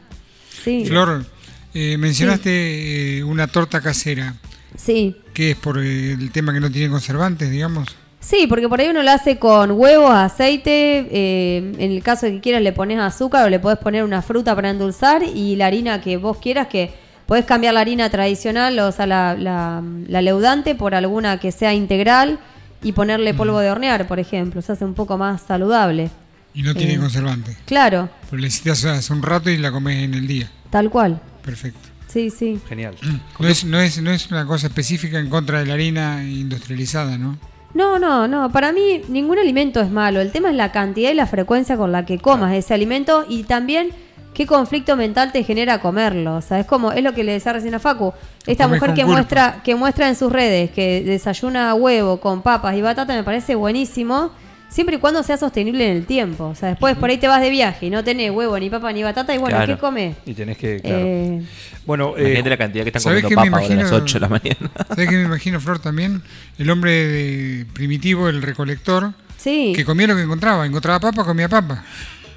Sí. 0.64 0.84
Flor, 0.86 1.26
eh, 1.74 1.96
mencionaste 1.98 3.18
eh, 3.18 3.24
una 3.24 3.46
torta 3.48 3.80
casera. 3.80 4.34
Sí. 4.76 5.16
que 5.32 5.52
es 5.52 5.56
por 5.56 5.78
el 5.78 6.30
tema 6.32 6.52
que 6.52 6.60
no 6.60 6.70
tiene 6.70 6.90
conservantes, 6.90 7.50
digamos? 7.50 7.96
Sí, 8.28 8.46
porque 8.48 8.68
por 8.68 8.80
ahí 8.80 8.88
uno 8.88 9.04
lo 9.04 9.10
hace 9.12 9.38
con 9.38 9.70
huevos, 9.70 10.10
aceite, 10.12 11.06
eh, 11.12 11.58
en 11.78 11.92
el 11.92 12.02
caso 12.02 12.26
de 12.26 12.32
que 12.32 12.40
quieras 12.40 12.60
le 12.60 12.72
pones 12.72 12.98
azúcar 12.98 13.46
o 13.46 13.48
le 13.48 13.60
podés 13.60 13.78
poner 13.78 14.02
una 14.02 14.20
fruta 14.20 14.52
para 14.56 14.70
endulzar 14.70 15.22
y 15.22 15.54
la 15.54 15.66
harina 15.66 16.00
que 16.00 16.16
vos 16.16 16.38
quieras, 16.38 16.66
que 16.66 16.92
podés 17.26 17.44
cambiar 17.44 17.74
la 17.74 17.80
harina 17.80 18.10
tradicional, 18.10 18.76
o 18.80 18.90
sea, 18.90 19.06
la, 19.06 19.34
la, 19.38 19.80
la 20.08 20.22
leudante 20.22 20.74
por 20.74 20.96
alguna 20.96 21.38
que 21.38 21.52
sea 21.52 21.72
integral 21.72 22.40
y 22.82 22.92
ponerle 22.92 23.32
polvo 23.32 23.60
de 23.60 23.70
hornear, 23.70 24.08
por 24.08 24.18
ejemplo, 24.18 24.60
se 24.60 24.72
hace 24.72 24.84
un 24.84 24.94
poco 24.94 25.16
más 25.16 25.42
saludable. 25.42 26.10
Y 26.52 26.62
no 26.62 26.74
tiene 26.74 26.94
Eh. 26.94 26.98
conservante. 26.98 27.56
Claro, 27.64 28.08
Pero 28.28 28.40
le 28.40 28.48
necesitas 28.48 28.84
hace 28.86 29.12
un 29.12 29.22
rato 29.22 29.50
y 29.50 29.56
la 29.56 29.70
comes 29.70 30.02
en 30.02 30.14
el 30.14 30.26
día. 30.26 30.50
tal 30.70 30.90
cual. 30.90 31.20
Perfecto. 31.44 31.78
Sí, 32.08 32.30
sí. 32.30 32.58
Genial. 32.68 32.96
No 33.38 33.46
es, 33.46 33.64
no, 33.64 33.78
es, 33.78 34.00
no 34.02 34.10
es 34.10 34.30
una 34.32 34.44
cosa 34.46 34.66
específica 34.66 35.18
en 35.20 35.28
contra 35.28 35.60
de 35.60 35.66
la 35.66 35.74
harina 35.74 36.24
industrializada, 36.24 37.18
¿no? 37.18 37.38
No, 37.76 37.98
no, 37.98 38.26
no. 38.26 38.50
Para 38.50 38.72
mí 38.72 39.02
ningún 39.08 39.38
alimento 39.38 39.82
es 39.82 39.90
malo. 39.90 40.22
El 40.22 40.32
tema 40.32 40.48
es 40.48 40.56
la 40.56 40.72
cantidad 40.72 41.10
y 41.10 41.14
la 41.14 41.26
frecuencia 41.26 41.76
con 41.76 41.92
la 41.92 42.06
que 42.06 42.18
comas 42.18 42.54
ese 42.54 42.72
alimento 42.72 43.26
y 43.28 43.42
también 43.42 43.90
qué 44.32 44.46
conflicto 44.46 44.96
mental 44.96 45.30
te 45.30 45.44
genera 45.44 45.78
comerlo. 45.78 46.36
O 46.36 46.40
sea, 46.40 46.58
es 46.58 46.64
como, 46.64 46.92
es 46.92 47.04
lo 47.04 47.12
que 47.12 47.22
le 47.22 47.32
decía 47.32 47.52
recién 47.52 47.74
a 47.74 47.78
Facu. 47.78 48.14
Esta 48.46 48.66
mujer 48.66 48.94
que 48.94 49.04
muestra, 49.04 49.60
que 49.62 49.74
muestra 49.74 50.08
en 50.08 50.16
sus 50.16 50.32
redes 50.32 50.70
que 50.70 51.02
desayuna 51.04 51.74
huevo 51.74 52.18
con 52.18 52.40
papas 52.40 52.74
y 52.76 52.80
batata 52.80 53.14
me 53.14 53.22
parece 53.22 53.54
buenísimo. 53.54 54.30
Siempre 54.68 54.96
y 54.96 54.98
cuando 54.98 55.22
sea 55.22 55.36
sostenible 55.36 55.88
en 55.90 55.96
el 55.96 56.06
tiempo. 56.06 56.44
O 56.46 56.54
sea, 56.54 56.70
después 56.70 56.96
por 56.96 57.08
ahí 57.08 57.18
te 57.18 57.28
vas 57.28 57.40
de 57.40 57.50
viaje 57.50 57.86
y 57.86 57.90
no 57.90 58.02
tenés 58.04 58.30
huevo, 58.30 58.58
ni 58.58 58.68
papa, 58.68 58.92
ni 58.92 59.02
batata. 59.02 59.34
Y 59.34 59.38
bueno, 59.38 59.56
Claro. 59.56 59.74
¿qué 59.74 59.80
comes? 59.80 60.16
Y 60.26 60.34
tenés 60.34 60.58
que, 60.58 60.80
claro. 60.80 60.98
Eh, 61.00 61.42
bueno, 61.86 62.14
eh, 62.16 62.42
la 62.44 62.56
cantidad 62.56 62.82
que 62.84 62.88
están 62.90 63.00
¿sabés 63.02 63.22
comiendo 63.22 63.42
qué 63.42 63.50
me 63.50 63.50
papa 63.52 63.64
a 63.64 63.68
las 63.68 63.78
imagino? 63.80 64.04
8 64.04 64.14
de 64.14 64.20
la 64.20 64.28
mañana. 64.28 64.70
¿Sabes 64.88 65.08
qué 65.08 65.16
me 65.16 65.22
imagino, 65.22 65.60
Flor, 65.60 65.78
también? 65.78 66.20
El 66.58 66.68
hombre 66.70 66.90
de- 67.06 67.66
primitivo, 67.72 68.28
el 68.28 68.42
recolector, 68.42 69.12
sí. 69.36 69.72
que 69.74 69.84
comía 69.84 70.08
lo 70.08 70.16
que 70.16 70.22
encontraba. 70.22 70.66
Encontraba 70.66 70.98
papa, 71.00 71.24
comía 71.24 71.48
papa. 71.48 71.84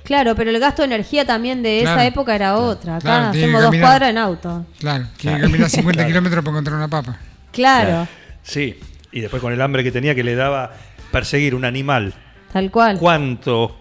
Claro, 0.04 0.36
pero 0.36 0.50
el 0.50 0.60
gasto 0.60 0.82
de 0.82 0.88
energía 0.88 1.26
también 1.26 1.62
de 1.62 1.82
esa 1.82 2.06
época 2.06 2.34
era 2.36 2.58
otra. 2.58 2.96
Acá 2.98 3.02
Claro, 3.02 3.32
que 3.32 3.38
hacemos 3.44 3.62
dos 3.62 3.76
cuadras 3.76 4.10
en 4.10 4.18
auto. 4.18 4.66
Claro, 4.80 5.06
tiene 5.18 5.38
que 5.38 5.42
caminar 5.44 5.70
50 5.70 6.06
kilómetros 6.08 6.44
para 6.44 6.52
encontrar 6.52 6.78
una 6.78 6.88
papa. 6.88 7.18
Claro, 7.52 8.08
sí. 8.44 8.80
Y 9.12 9.22
después 9.22 9.42
con 9.42 9.52
el 9.54 9.62
hambre 9.62 9.84
que 9.84 9.92
tenía 9.92 10.14
que 10.16 10.24
le 10.24 10.36
daba 10.36 10.72
perseguir 11.12 11.56
un 11.56 11.66
animal. 11.66 12.14
tal 12.52 12.72
cual. 12.72 12.98
¿Cuántos 12.98 13.72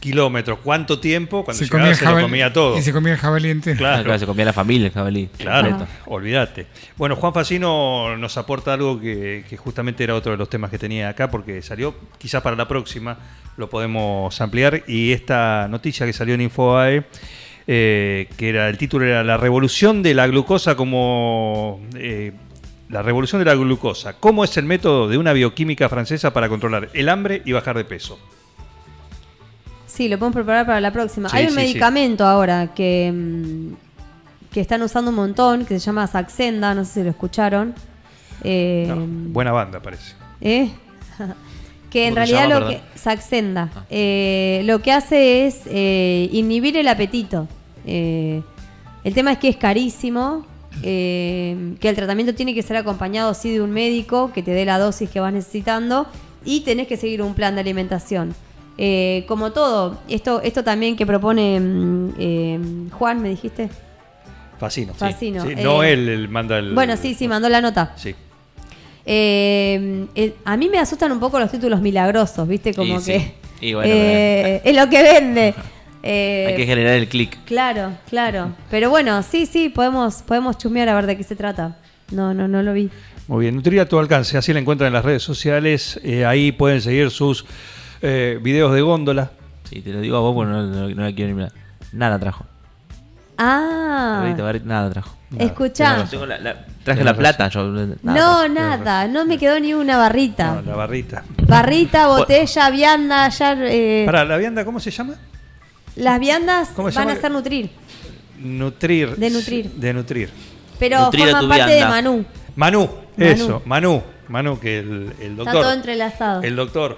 kilómetros? 0.00 0.60
¿Cuánto 0.64 0.98
tiempo? 0.98 1.44
Cuando 1.44 1.58
se 1.58 1.66
llegaba 1.66 1.82
comía, 1.82 1.94
se 1.94 2.04
lo 2.04 2.20
comía 2.22 2.52
todo. 2.52 2.78
Y 2.78 2.82
se 2.82 2.92
comía 2.92 3.12
el 3.12 3.18
jabalí 3.18 3.50
entero. 3.50 3.76
Claro. 3.76 4.04
Claro, 4.04 4.18
se 4.18 4.26
comía 4.26 4.44
la 4.46 4.52
familia 4.52 4.86
el 4.86 4.92
jabalí. 4.92 5.28
Claro, 5.36 5.86
olvídate. 6.06 6.66
Bueno, 6.96 7.16
Juan 7.16 7.34
Facino 7.34 8.16
nos 8.16 8.36
aporta 8.38 8.72
algo 8.72 8.98
que, 8.98 9.44
que 9.48 9.56
justamente 9.58 10.02
era 10.04 10.14
otro 10.14 10.32
de 10.32 10.38
los 10.38 10.48
temas 10.48 10.70
que 10.70 10.78
tenía 10.78 11.10
acá, 11.10 11.30
porque 11.30 11.60
salió, 11.60 11.94
quizás 12.18 12.42
para 12.42 12.56
la 12.56 12.66
próxima 12.66 13.18
lo 13.58 13.68
podemos 13.68 14.40
ampliar, 14.40 14.84
y 14.86 15.12
esta 15.12 15.68
noticia 15.68 16.06
que 16.06 16.14
salió 16.14 16.34
en 16.34 16.40
Infobae, 16.40 17.04
eh, 17.66 18.26
que 18.38 18.48
era 18.48 18.70
el 18.70 18.78
título 18.78 19.04
era 19.04 19.22
La 19.22 19.36
revolución 19.36 20.02
de 20.02 20.14
la 20.14 20.26
glucosa 20.26 20.76
como... 20.76 21.80
eh, 21.94 22.32
la 22.90 23.02
revolución 23.02 23.38
de 23.40 23.44
la 23.44 23.54
glucosa. 23.54 24.14
¿Cómo 24.14 24.44
es 24.44 24.56
el 24.56 24.64
método 24.64 25.08
de 25.08 25.16
una 25.16 25.32
bioquímica 25.32 25.88
francesa 25.88 26.32
para 26.32 26.48
controlar 26.48 26.88
el 26.92 27.08
hambre 27.08 27.42
y 27.44 27.52
bajar 27.52 27.76
de 27.76 27.84
peso? 27.84 28.18
Sí, 29.86 30.08
lo 30.08 30.18
podemos 30.18 30.34
preparar 30.34 30.66
para 30.66 30.80
la 30.80 30.92
próxima. 30.92 31.28
Sí, 31.28 31.36
Hay 31.36 31.44
un 31.44 31.50
sí, 31.50 31.56
medicamento 31.56 32.24
ahora 32.26 32.72
que, 32.74 33.12
mm, 33.12 34.52
que 34.52 34.60
están 34.60 34.82
usando 34.82 35.10
un 35.10 35.16
montón, 35.16 35.64
que 35.66 35.78
se 35.78 35.86
llama 35.86 36.06
Saxenda, 36.06 36.74
no 36.74 36.84
sé 36.84 36.92
si 36.94 37.02
lo 37.04 37.10
escucharon. 37.10 37.74
Eh, 38.42 38.86
No, 38.88 39.06
buena 39.32 39.52
banda, 39.52 39.80
parece. 39.80 40.14
¿eh? 40.40 40.70
que 41.90 42.06
en 42.06 42.14
¿Cómo 42.14 42.26
se 42.26 42.32
realidad 42.32 42.48
llama, 42.54 42.60
lo 42.60 42.68
que... 42.70 42.80
Saxenda. 42.98 43.68
Eh, 43.90 44.62
lo 44.64 44.80
que 44.80 44.92
hace 44.92 45.46
es 45.46 45.60
eh, 45.66 46.28
inhibir 46.32 46.76
el 46.76 46.88
apetito. 46.88 47.46
Eh, 47.86 48.42
el 49.04 49.14
tema 49.14 49.32
es 49.32 49.38
que 49.38 49.48
es 49.48 49.56
carísimo, 49.56 50.46
eh, 50.82 51.74
que 51.80 51.88
el 51.88 51.96
tratamiento 51.96 52.34
tiene 52.34 52.54
que 52.54 52.62
ser 52.62 52.76
acompañado 52.76 53.34
sí 53.34 53.52
de 53.52 53.60
un 53.60 53.70
médico 53.70 54.30
que 54.32 54.42
te 54.42 54.52
dé 54.52 54.64
la 54.64 54.78
dosis 54.78 55.10
que 55.10 55.20
vas 55.20 55.32
necesitando 55.32 56.06
y 56.44 56.60
tenés 56.60 56.86
que 56.86 56.96
seguir 56.96 57.22
un 57.22 57.34
plan 57.34 57.54
de 57.54 57.60
alimentación. 57.60 58.34
Eh, 58.78 59.24
como 59.28 59.52
todo, 59.52 59.98
esto, 60.08 60.40
esto 60.42 60.64
también 60.64 60.96
que 60.96 61.04
propone 61.04 61.60
mm, 61.60 62.12
eh, 62.18 62.60
Juan, 62.92 63.20
me 63.20 63.28
dijiste. 63.28 63.68
Facino. 64.58 64.94
Facino, 64.94 65.44
Sí, 65.44 65.52
eh, 65.56 65.62
no 65.62 65.82
él, 65.82 66.08
él 66.08 66.28
manda 66.28 66.58
el... 66.58 66.74
Bueno, 66.74 66.96
sí, 66.96 67.14
sí, 67.14 67.28
mandó 67.28 67.48
la 67.48 67.60
nota. 67.60 67.92
Sí. 67.96 68.14
Eh, 69.06 70.06
eh, 70.14 70.34
a 70.44 70.56
mí 70.56 70.68
me 70.68 70.78
asustan 70.78 71.10
un 71.12 71.20
poco 71.20 71.38
los 71.40 71.50
títulos 71.50 71.80
milagrosos, 71.80 72.46
¿viste? 72.46 72.74
Como 72.74 72.98
Y 72.98 73.00
sí. 73.00 73.12
que. 73.12 73.34
Y 73.60 73.74
bueno, 73.74 73.92
eh, 73.94 74.60
es 74.64 74.76
lo 74.76 74.88
que 74.88 75.02
vende. 75.02 75.54
Eh, 76.02 76.46
Hay 76.48 76.56
que 76.56 76.66
generar 76.66 76.94
el 76.94 77.08
clic. 77.08 77.38
Claro, 77.44 77.92
claro. 78.08 78.52
Pero 78.70 78.88
bueno, 78.90 79.22
sí, 79.22 79.46
sí, 79.46 79.68
podemos, 79.68 80.22
podemos 80.22 80.56
chusmear 80.58 80.88
a 80.88 80.94
ver 80.94 81.06
de 81.06 81.16
qué 81.16 81.22
se 81.24 81.36
trata. 81.36 81.76
No, 82.10 82.32
no, 82.34 82.48
no 82.48 82.62
lo 82.62 82.72
vi. 82.72 82.90
Muy 83.28 83.42
bien, 83.44 83.54
Nutria 83.56 83.82
a 83.82 83.86
tu 83.86 83.98
alcance, 83.98 84.36
así 84.36 84.52
la 84.52 84.58
encuentran 84.60 84.88
en 84.88 84.94
las 84.94 85.04
redes 85.04 85.22
sociales, 85.22 86.00
eh, 86.02 86.24
ahí 86.26 86.50
pueden 86.52 86.80
seguir 86.80 87.10
sus 87.10 87.44
eh, 88.02 88.38
videos 88.42 88.72
de 88.74 88.80
góndola. 88.80 89.30
Sí, 89.68 89.82
te 89.82 89.90
lo 89.92 90.00
digo 90.00 90.16
a 90.16 90.20
vos 90.20 90.34
porque 90.34 90.50
no, 90.50 90.62
no- 90.66 90.88
no 90.88 91.02
la 91.02 91.12
quiero 91.14 91.28
ni 91.28 91.34
mirar. 91.34 91.52
Nada 91.92 92.18
trajo. 92.18 92.44
Ah, 93.38 94.18
Barrita, 94.22 94.42
barrita, 94.42 94.66
nada 94.66 94.90
trajo. 94.90 95.16
escuchá. 95.38 96.04
Tengo 96.10 96.26
la- 96.26 96.38
la- 96.38 96.66
traje 96.84 97.04
la 97.04 97.14
plata. 97.14 97.48
Yo, 97.48 97.64
nada 97.70 97.96
No, 98.02 98.12
trajo. 98.12 98.48
nada, 98.48 99.06
no 99.08 99.24
me 99.26 99.38
quedó 99.38 99.58
ni 99.60 99.72
una 99.74 99.96
barrita. 99.96 100.54
No, 100.56 100.62
la 100.62 100.76
barrita. 100.76 101.22
Barrita, 101.46 102.08
botella, 102.08 102.70
vianda, 102.70 103.28
ya. 103.28 103.56
eh, 103.60 104.02
Para, 104.06 104.24
¿la 104.24 104.36
vianda 104.36 104.64
cómo 104.64 104.80
se 104.80 104.90
llama? 104.90 105.14
Las 106.00 106.18
viandas 106.20 106.70
¿Cómo 106.74 106.90
se 106.90 106.98
van 106.98 107.10
a 107.10 107.16
ser 107.16 107.30
nutrir, 107.30 107.70
Nutrir. 108.38 109.16
De 109.16 109.30
nutrir. 109.30 109.70
De 109.70 109.92
nutrir. 109.92 110.30
pero 110.78 111.10
forman 111.12 111.48
parte 111.48 111.64
de 111.72 111.76
vianda. 111.76 111.88
Manu, 111.90 112.24
Manu. 112.56 112.90
eso, 113.18 113.62
Manu. 113.66 114.02
Manu, 114.28 114.58
que 114.60 114.78
el, 114.78 115.12
el 115.20 115.32
Está 115.32 115.44
doctor. 115.44 115.62
todo 115.62 115.72
entrelazado. 115.72 116.42
El 116.42 116.56
doctor 116.56 116.96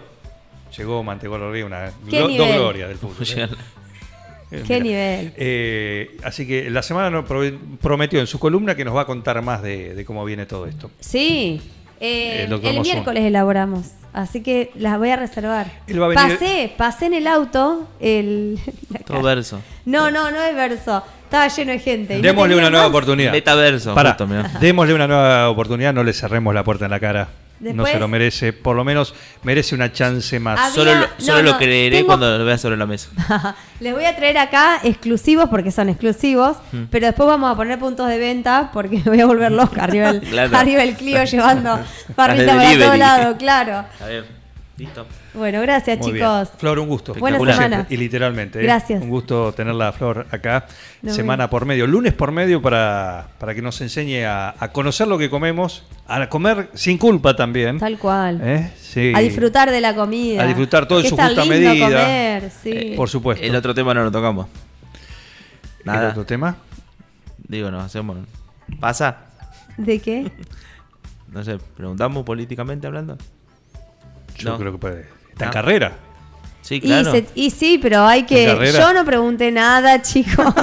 llegó, 0.77 1.03
mantecó 1.03 1.39
la 1.39 1.51
río, 1.51 1.67
una 1.67 1.91
¿Qué 2.09 2.21
glo- 2.23 2.29
nivel? 2.29 2.39
dos 2.49 2.57
glorias 2.57 2.89
del 2.89 2.99
fútbol. 2.99 3.27
¿eh? 3.37 3.49
Eh, 4.53 4.63
¿Qué 4.67 4.75
mira. 4.75 4.85
nivel? 4.85 5.33
Eh, 5.37 6.17
así 6.23 6.47
que 6.47 6.69
la 6.71 6.83
semana 6.83 7.09
nos 7.11 7.25
pro- 7.25 7.41
prometió 7.81 8.21
en 8.21 8.27
su 8.27 8.39
columna 8.39 8.75
que 8.77 8.85
nos 8.85 8.95
va 8.95 9.01
a 9.03 9.07
contar 9.07 9.41
más 9.43 9.63
de, 9.63 9.95
de 9.95 10.05
cómo 10.05 10.25
viene 10.27 10.45
todo 10.45 10.67
esto. 10.67 10.91
Sí. 11.01 11.61
Eh, 12.05 12.43
El 12.45 12.51
doctor 12.51 12.73
el 12.75 12.81
miércoles 12.81 13.23
elaboramos, 13.25 13.87
así 14.13 14.43
que 14.43 14.73
las 14.75 14.99
voy 14.99 15.11
a 15.11 15.17
reservar. 15.17 15.71
Él 15.87 16.03
va 16.03 16.07
a 16.07 16.09
venir- 16.09 16.33
Pasé, 16.39 16.73
pasé 16.77 17.07
en 17.07 17.15
el 17.15 17.27
auto 17.29 17.89
el... 18.01 18.59
Todo 19.07 19.23
verso. 19.23 19.61
No, 19.85 20.11
no, 20.11 20.31
no 20.33 20.43
es 20.43 20.55
verso. 20.57 21.03
Estaba 21.25 21.47
lleno 21.49 21.73
de 21.73 21.79
gente. 21.79 22.17
no 22.17 22.23
Démosle 22.23 22.57
una 22.57 22.71
nueva 22.71 22.85
más. 22.87 22.91
oportunidad. 22.91 23.31
Metaverso, 23.33 23.95
Pará, 23.95 24.17
justo, 24.19 24.29
démosle 24.61 24.95
una 24.95 25.07
nueva 25.07 25.49
oportunidad, 25.49 25.95
no 25.95 26.03
le 26.05 26.13
cerremos 26.13 26.53
la 26.55 26.65
puerta 26.65 26.85
en 26.87 26.91
la 26.91 27.01
cara. 27.01 27.29
No 27.63 27.87
se 27.87 27.99
lo 27.99 28.09
merece, 28.09 28.53
por 28.53 28.75
lo 28.75 28.83
menos 28.85 29.15
merece 29.45 29.75
una 29.75 29.93
chance 29.93 30.39
más. 30.41 30.59
Había- 30.59 30.75
Solo, 30.75 30.95
lo, 30.95 31.07
solo 31.19 31.43
no, 31.43 31.53
lo 31.53 31.59
creeré 31.59 31.97
tengo- 31.99 32.07
cuando 32.09 32.37
lo 32.39 32.45
veas 32.45 32.61
sobre 32.61 32.77
la 32.77 32.87
mesa. 32.87 33.09
Les 33.81 33.95
voy 33.95 34.05
a 34.05 34.17
traer 34.17 34.37
acá 34.39 34.81
exclusivos 34.83 35.49
porque 35.49 35.71
son 35.71 35.89
exclusivos, 35.89 36.57
Mm. 36.73 36.85
pero 36.91 37.07
después 37.07 37.27
vamos 37.29 37.53
a 37.53 37.57
poner 37.57 37.79
puntos 37.79 38.09
de 38.09 38.19
venta 38.19 38.71
porque 38.73 38.97
me 38.99 39.03
voy 39.11 39.21
a 39.21 39.27
volver 39.27 39.53
loca 39.53 39.85
arriba 39.85 40.13
del, 40.13 40.21
Claro. 40.29 40.57
arriba 40.57 40.81
del 40.83 40.97
Clio 40.97 41.23
llevando 41.25 41.79
barrita 42.17 42.57
de 42.57 42.59
para 42.59 42.79
todos 42.79 42.99
lados, 42.99 43.37
claro. 43.39 43.85
Está 43.93 44.09
bien. 44.09 44.25
Listo. 44.79 45.07
Bueno, 45.35 45.63
gracias 45.63 45.99
Muy 45.99 46.13
chicos. 46.13 46.49
bien. 46.49 46.59
Flor, 46.59 46.79
un 46.79 46.89
gusto. 46.89 47.15
Buena 47.15 47.39
semana. 47.39 47.77
siempre, 47.77 47.95
Y 47.95 47.99
literalmente. 47.99 48.61
¿eh? 48.61 48.63
Gracias. 48.65 49.03
Un 49.03 49.09
gusto 49.09 49.53
tenerla 49.55 49.91
Flor 49.93 50.27
acá, 50.31 50.67
No, 51.01 51.13
semana 51.15 51.45
bien. 51.45 51.51
por 51.51 51.65
medio, 51.65 51.87
lunes 51.87 52.13
por 52.13 52.33
medio, 52.33 52.61
para, 52.61 53.29
para 53.39 53.55
que 53.55 53.63
nos 53.63 53.81
enseñe 53.81 54.25
a, 54.27 54.55
a 54.59 54.73
conocer 54.73 55.09
lo 55.09 55.17
que 55.17 55.31
comemos, 55.31 55.85
a 56.07 56.29
comer 56.29 56.69
sin 56.75 56.99
culpa 56.99 57.35
también. 57.35 57.79
Tal 57.79 57.99
cual. 57.99 58.41
¿Eh? 58.43 58.71
Sí. 58.79 59.13
A 59.17 59.21
disfrutar 59.21 59.71
de 59.71 59.81
la 59.81 59.95
comida. 59.95 60.43
A 60.43 60.47
disfrutar 60.47 60.87
todo 60.87 61.01
en 61.01 61.07
su 61.07 61.15
está 61.15 61.29
justa 61.29 61.45
lindo 61.45 61.71
medida. 61.71 61.87
comer, 61.89 62.51
sí. 62.63 62.71
Eh, 62.71 62.95
por 62.97 63.09
supuesto. 63.09 63.43
El 63.45 63.55
otro 63.57 63.75
tema 63.75 63.95
no 63.95 64.05
lo 64.05 64.11
tocamos. 64.13 64.47
¿El 65.81 65.87
Nada. 65.87 66.11
otro 66.11 66.27
tema? 66.27 66.57
Digo, 67.49 67.71
nos 67.71 67.85
hacemos. 67.85 68.19
¿Pasa? 68.81 69.17
¿De 69.77 69.99
qué? 69.99 70.31
No 71.33 71.43
sé, 71.43 71.57
preguntamos 71.79 72.25
políticamente 72.27 72.87
hablando. 72.87 73.17
Yo 74.37 74.51
No. 74.51 74.59
creo 74.59 74.73
que 74.73 74.77
puede. 74.77 75.07
Está 75.33 75.45
en 75.45 75.49
No. 75.49 75.53
carrera. 75.53 75.93
Sí, 76.61 76.77
Y, 76.77 76.81
claro. 76.81 77.11
se- 77.11 77.27
y 77.35 77.51
sí, 77.51 77.79
pero 77.83 78.07
hay 78.07 78.23
que. 78.25 78.73
Yo 78.79 78.93
no 78.95 79.05
pregunté 79.05 79.51
nada, 79.51 80.01
chicos. 80.03 80.55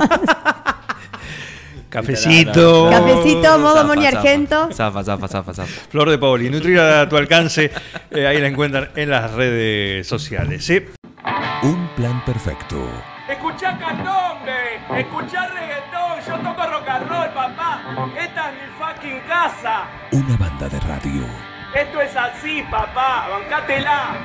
Cafecito. 1.89 2.89
Cafecito, 2.91 3.59
modo 3.59 3.83
Moni 3.85 4.05
zafa. 4.05 4.17
Argento. 4.19 4.69
Zafa, 4.71 5.03
zafa, 5.03 5.27
zafa, 5.27 5.53
zafa. 5.53 5.71
Flor 5.89 6.09
de 6.09 6.17
Paoli, 6.19 6.49
Nutrir 6.49 6.79
a 6.79 7.09
tu 7.09 7.17
alcance. 7.17 7.71
eh, 8.11 8.27
ahí 8.27 8.39
la 8.39 8.47
encuentran 8.47 8.89
en 8.95 9.09
las 9.09 9.31
redes 9.33 10.07
sociales. 10.07 10.63
¿sí? 10.63 10.85
Un 11.63 11.89
plan 11.95 12.23
perfecto. 12.25 12.77
Escuchá 13.27 13.77
candombe, 13.77 14.99
escuchá 15.01 15.47
reggaetón, 15.49 16.19
yo 16.27 16.49
toco 16.49 16.67
rock 16.69 16.89
and 16.89 17.07
roll, 17.09 17.29
papá. 17.33 17.81
Esta 18.19 18.49
es 18.49 18.55
mi 18.55 18.69
fucking 18.79 19.19
casa. 19.27 19.83
Una 20.11 20.37
banda 20.37 20.69
de 20.69 20.79
radio. 20.79 21.23
Esto 21.73 22.01
es 22.01 22.15
así, 22.15 22.63
papá, 22.63 23.27
bancátela. 23.29 24.15